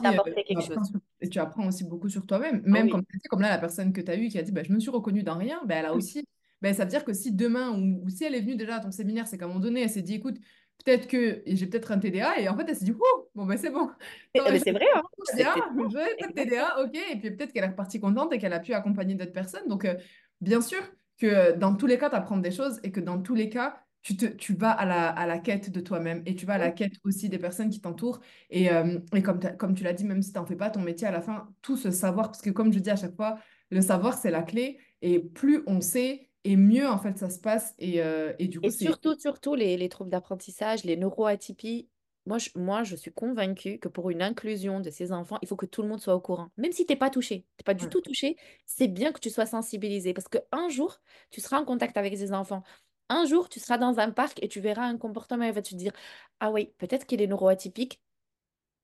[0.46, 2.62] tu apprends sur- et tu apprends aussi beaucoup sur toi-même.
[2.66, 2.90] Ah Même oui.
[3.30, 4.90] comme, là, la personne que tu as eue qui a dit bah, Je me suis
[4.90, 6.24] reconnue dans rien, bah, elle a aussi.
[6.60, 8.80] bah, ça veut dire que si demain, ou, ou si elle est venue déjà à
[8.80, 10.36] ton séminaire, c'est qu'à un moment donné, elle s'est dit Écoute,
[10.84, 12.40] peut-être que j'ai peut-être un TDA.
[12.40, 13.90] Et en fait, elle s'est dit Oh, bon, ben c'est bon.
[14.34, 15.02] Je c'est vrai, hein?
[15.24, 15.54] C'est TDA,
[15.90, 16.32] je.
[16.32, 16.98] TDA, ok.
[17.12, 19.68] Et puis peut-être qu'elle est repartie contente et qu'elle a pu accompagner d'autres personnes.
[19.68, 19.94] Donc, euh,
[20.40, 20.80] bien sûr
[21.18, 23.80] que dans tous les cas, tu apprends des choses et que dans tous les cas,
[24.02, 26.58] tu, te, tu vas à la, à la quête de toi-même et tu vas à
[26.58, 28.20] la quête aussi des personnes qui t'entourent.
[28.50, 30.80] Et, euh, et comme, comme tu l'as dit, même si tu n'en fais pas ton
[30.82, 33.38] métier à la fin, tout ce savoir, parce que comme je dis à chaque fois,
[33.70, 34.78] le savoir, c'est la clé.
[35.00, 37.74] Et plus on sait, et mieux en fait ça se passe.
[37.78, 41.88] Et, euh, et du coup, Et surtout, surtout les, les troubles d'apprentissage, les neuroatypies.
[42.26, 45.56] Moi je, moi, je suis convaincue que pour une inclusion de ces enfants, il faut
[45.56, 46.48] que tout le monde soit au courant.
[46.56, 47.90] Même si tu n'es pas touché, tu pas du Ouais.
[47.90, 50.14] tout touché, c'est bien que tu sois sensibilisé.
[50.14, 52.62] Parce qu'un jour, tu seras en contact avec ces enfants.
[53.10, 55.74] Un jour, tu seras dans un parc et tu verras un comportement et va te
[55.74, 55.92] dire,
[56.40, 58.00] ah oui, peut-être qu'il est neuroatypique.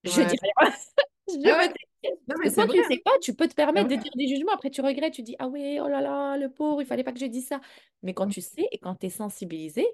[0.04, 0.22] Je Ouais.
[0.22, 0.72] dis rien.
[1.34, 1.72] Je Ah ouais.
[2.28, 2.78] Non, mais quand vrai.
[2.78, 4.52] tu sais pas, tu peux te permettre de dire des jugements.
[4.52, 7.12] Après, tu regrettes, tu dis, ah oui, oh là là, le pauvre, il fallait pas
[7.12, 7.60] que je dise ça.
[8.02, 9.86] Mais quand tu sais et quand tu es sensibilisé,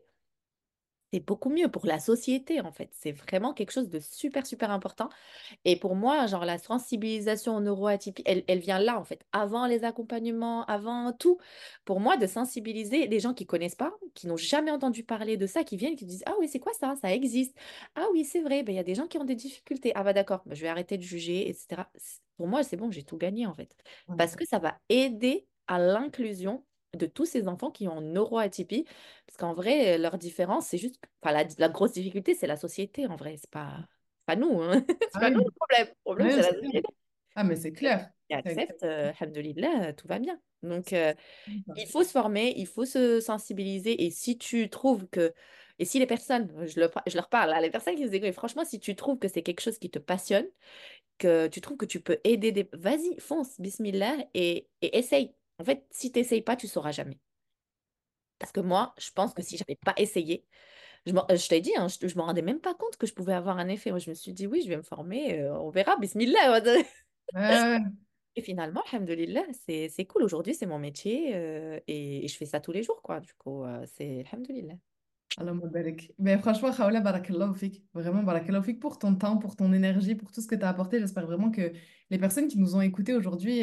[1.12, 2.90] c'est beaucoup mieux pour la société, en fait.
[2.92, 5.08] C'est vraiment quelque chose de super, super important.
[5.64, 9.66] Et pour moi, genre, la sensibilisation aux neuroatypies, elle, elle vient là, en fait, avant
[9.66, 11.38] les accompagnements, avant tout.
[11.84, 15.46] Pour moi, de sensibiliser les gens qui connaissent pas, qui n'ont jamais entendu parler de
[15.46, 16.94] ça, qui viennent, qui disent, ah oui, c'est quoi ça?
[17.00, 17.56] Ça existe.
[17.94, 19.92] Ah oui, c'est vrai, ben, il y a des gens qui ont des difficultés.
[19.94, 21.90] Ah bah d'accord, ben, je vais arrêter de juger, etc.
[22.36, 23.76] Pour moi, c'est bon, j'ai tout gagné, en fait.
[24.16, 26.64] Parce que ça va aider à l'inclusion
[26.96, 28.84] de tous ces enfants qui ont neuroatypie.
[29.26, 31.00] Parce qu'en vrai, leur différence, c'est juste...
[31.22, 33.36] Enfin, la, la grosse difficulté, c'est la société, en vrai.
[33.38, 33.86] C'est pas,
[34.26, 34.84] pas nous, hein.
[35.12, 35.88] C'est Ah pas nous le problème.
[35.88, 36.60] Le problème, c'est la clair.
[36.60, 36.88] société.
[37.34, 38.10] Ah, mais c'est clair.
[38.28, 40.40] C'est accepte, euh, alhamdoulilah, tout va bien.
[40.62, 41.14] Donc, euh,
[41.76, 44.04] il faut se former, il faut se sensibiliser.
[44.04, 45.32] Et si tu trouves que...
[45.78, 48.32] Et si les personnes, je, le- je leur parle, là, les personnes qui nous écoutent,
[48.32, 50.46] franchement, si tu trouves que c'est quelque chose qui te passionne,
[51.18, 52.68] que tu trouves que tu peux aider des...
[52.72, 55.34] Vas-y, fonce, bismillah, et, et essaye.
[55.58, 57.18] En fait, si tu n'essayes pas, tu sauras jamais.
[58.38, 60.44] Parce que moi, je pense que si j'avais pas essayé,
[61.06, 63.14] je, euh, je t'ai dit, hein, je, je me rendais même pas compte que je
[63.14, 63.90] pouvais avoir un effet.
[63.90, 66.60] Moi, je me suis dit, oui, je vais me former, euh, on verra, bismillah.
[67.34, 67.78] Ouais,
[68.36, 70.22] Et finalement, alhamdoulilah, c'est, c'est cool.
[70.22, 73.20] Aujourd'hui, c'est mon métier euh, et, et je fais ça tous les jours, quoi.
[73.20, 74.74] Du coup, euh, c'est alhamdoulilah.
[75.38, 76.12] Allahumma barik.
[76.18, 77.84] Mais franchement, Khawla, barakallahu fik.
[77.94, 80.68] Vraiment, barakallahu fik pour ton temps, pour ton énergie, pour tout ce que tu as
[80.68, 80.98] apporté.
[80.98, 81.72] J'espère vraiment que
[82.10, 83.62] les personnes qui nous ont écoutés aujourd'hui,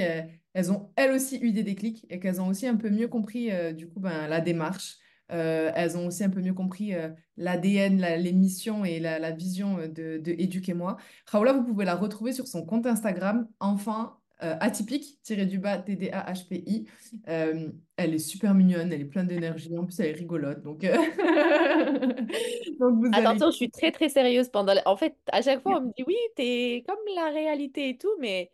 [0.53, 3.51] elles ont elles aussi eu des déclics et qu'elles ont aussi un peu mieux compris,
[3.51, 4.97] euh, du coup, ben, la démarche.
[5.31, 9.19] Euh, elles ont aussi un peu mieux compris euh, l'ADN, la- les missions et la,
[9.19, 10.97] la vision de, de Éduquez-moi.
[11.31, 16.85] Khawla, vous pouvez la retrouver sur son compte Instagram, enfin, atypique, tiré du bas, TDAHPI.
[17.25, 20.61] Elle est super mignonne, elle est pleine d'énergie, en plus elle est rigolote.
[20.61, 20.81] Donc,
[22.79, 23.25] donc vous allez...
[23.25, 24.73] Attention, je suis très, très sérieuse pendant...
[24.73, 27.97] la- En fait, à chaque fois, on me dit, oui, t'es comme la réalité et
[27.97, 28.51] tout, mais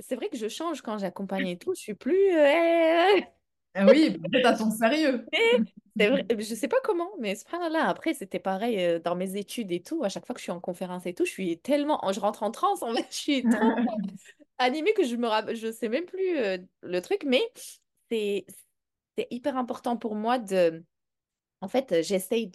[0.00, 1.74] c'est vrai que je change quand j'accompagne et tout.
[1.74, 2.36] Je suis plus...
[2.36, 3.20] euh,
[3.74, 5.24] Ah oui, à ton sérieux.
[5.32, 5.60] Mais
[5.96, 9.70] c'est vrai, je sais pas comment, mais subhanallah, après, c'était pareil euh, dans mes études
[9.72, 10.02] et tout.
[10.04, 12.42] À chaque fois que je suis en conférence et tout, je suis tellement, je rentre
[12.42, 13.72] en transe, en fait, je suis trop
[14.58, 17.42] animée que je me je sais même plus euh, le truc, mais
[18.10, 18.46] c'est
[19.30, 20.84] hyper important pour moi de,
[21.60, 22.50] en fait, j'essaye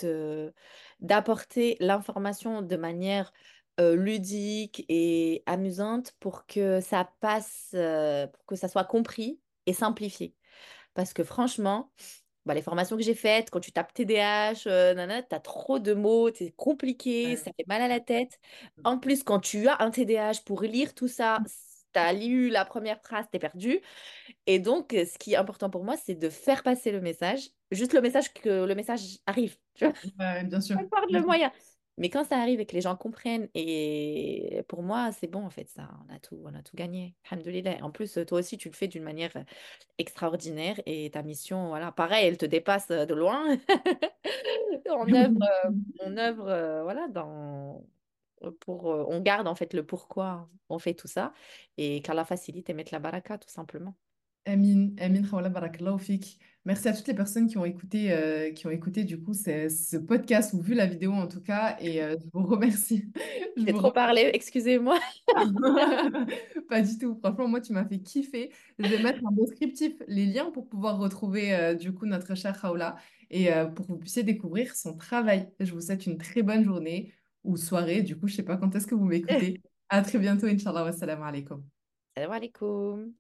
[1.00, 3.32] d'apporter l'information de manière
[3.80, 9.74] euh, ludique et amusante pour que ça passe, euh, pour que ça soit compris et
[9.74, 10.36] simplifié.
[10.94, 11.92] Parce que franchement,
[12.46, 15.94] bah, les formations que j'ai faites, quand tu tapes TDAH, euh, nanana, t'as trop de
[15.94, 17.36] mots, c'est compliqué, Ouais.
[17.38, 18.40] ça fait mal à la tête.
[18.84, 21.44] En plus, quand tu as un TDAH pour lire tout ça,
[21.94, 23.82] t'as lu la première phrase, t'es perdu.
[24.48, 27.94] Et donc, ce qui est important pour moi, c'est de faire passer le message, juste
[27.94, 29.58] le message que le message arrive.
[29.76, 30.78] Tu vois, Ouais, bien sûr.
[31.10, 31.52] le moyen.
[32.00, 35.50] Mais quand ça arrive et que les gens comprennent, et pour moi, c'est bon en
[35.50, 37.14] fait, ça, on a tout, on a tout gagné.
[37.30, 37.84] Alhamdoulilah.
[37.84, 39.34] En plus, toi aussi, tu le fais d'une manière
[39.98, 43.58] extraordinaire et ta mission, voilà, pareil, elle te dépasse de loin.
[44.92, 47.86] On œuvre, euh, on œuvre, euh, voilà, dans,
[48.60, 51.34] pour, euh, on garde en fait le pourquoi on fait tout ça
[51.78, 53.96] et qu'Allah facilite et mette la baraka, tout simplement.
[54.46, 56.40] Amin, Amin, Khawla, barakallahu fik.
[56.66, 59.98] Merci à toutes les personnes qui ont écouté, euh, qui ont écouté du coup ce,
[59.98, 61.78] podcast ou vu la vidéo en tout cas.
[61.80, 63.06] Et euh, je vous remercie.
[63.58, 65.00] Je J'ai vous trop parlé, excusez-moi.
[66.70, 67.18] Pas du tout.
[67.22, 68.52] Franchement, moi, tu m'as fait kiffer.
[68.78, 72.56] Je vais mettre en descriptif les liens pour pouvoir retrouver euh, du coup notre chère
[72.56, 72.96] Raoula
[73.32, 75.50] et pour que vous puissiez découvrir son travail.
[75.60, 78.02] Je vous souhaite une très bonne journée ou soirée.
[78.02, 79.62] Du coup, je sais pas quand est-ce que vous m'écoutez.
[79.92, 80.84] À très bientôt, Inch'Allah.
[80.84, 81.64] Wassalamu alaikum.
[82.16, 83.14] Salam alaikum.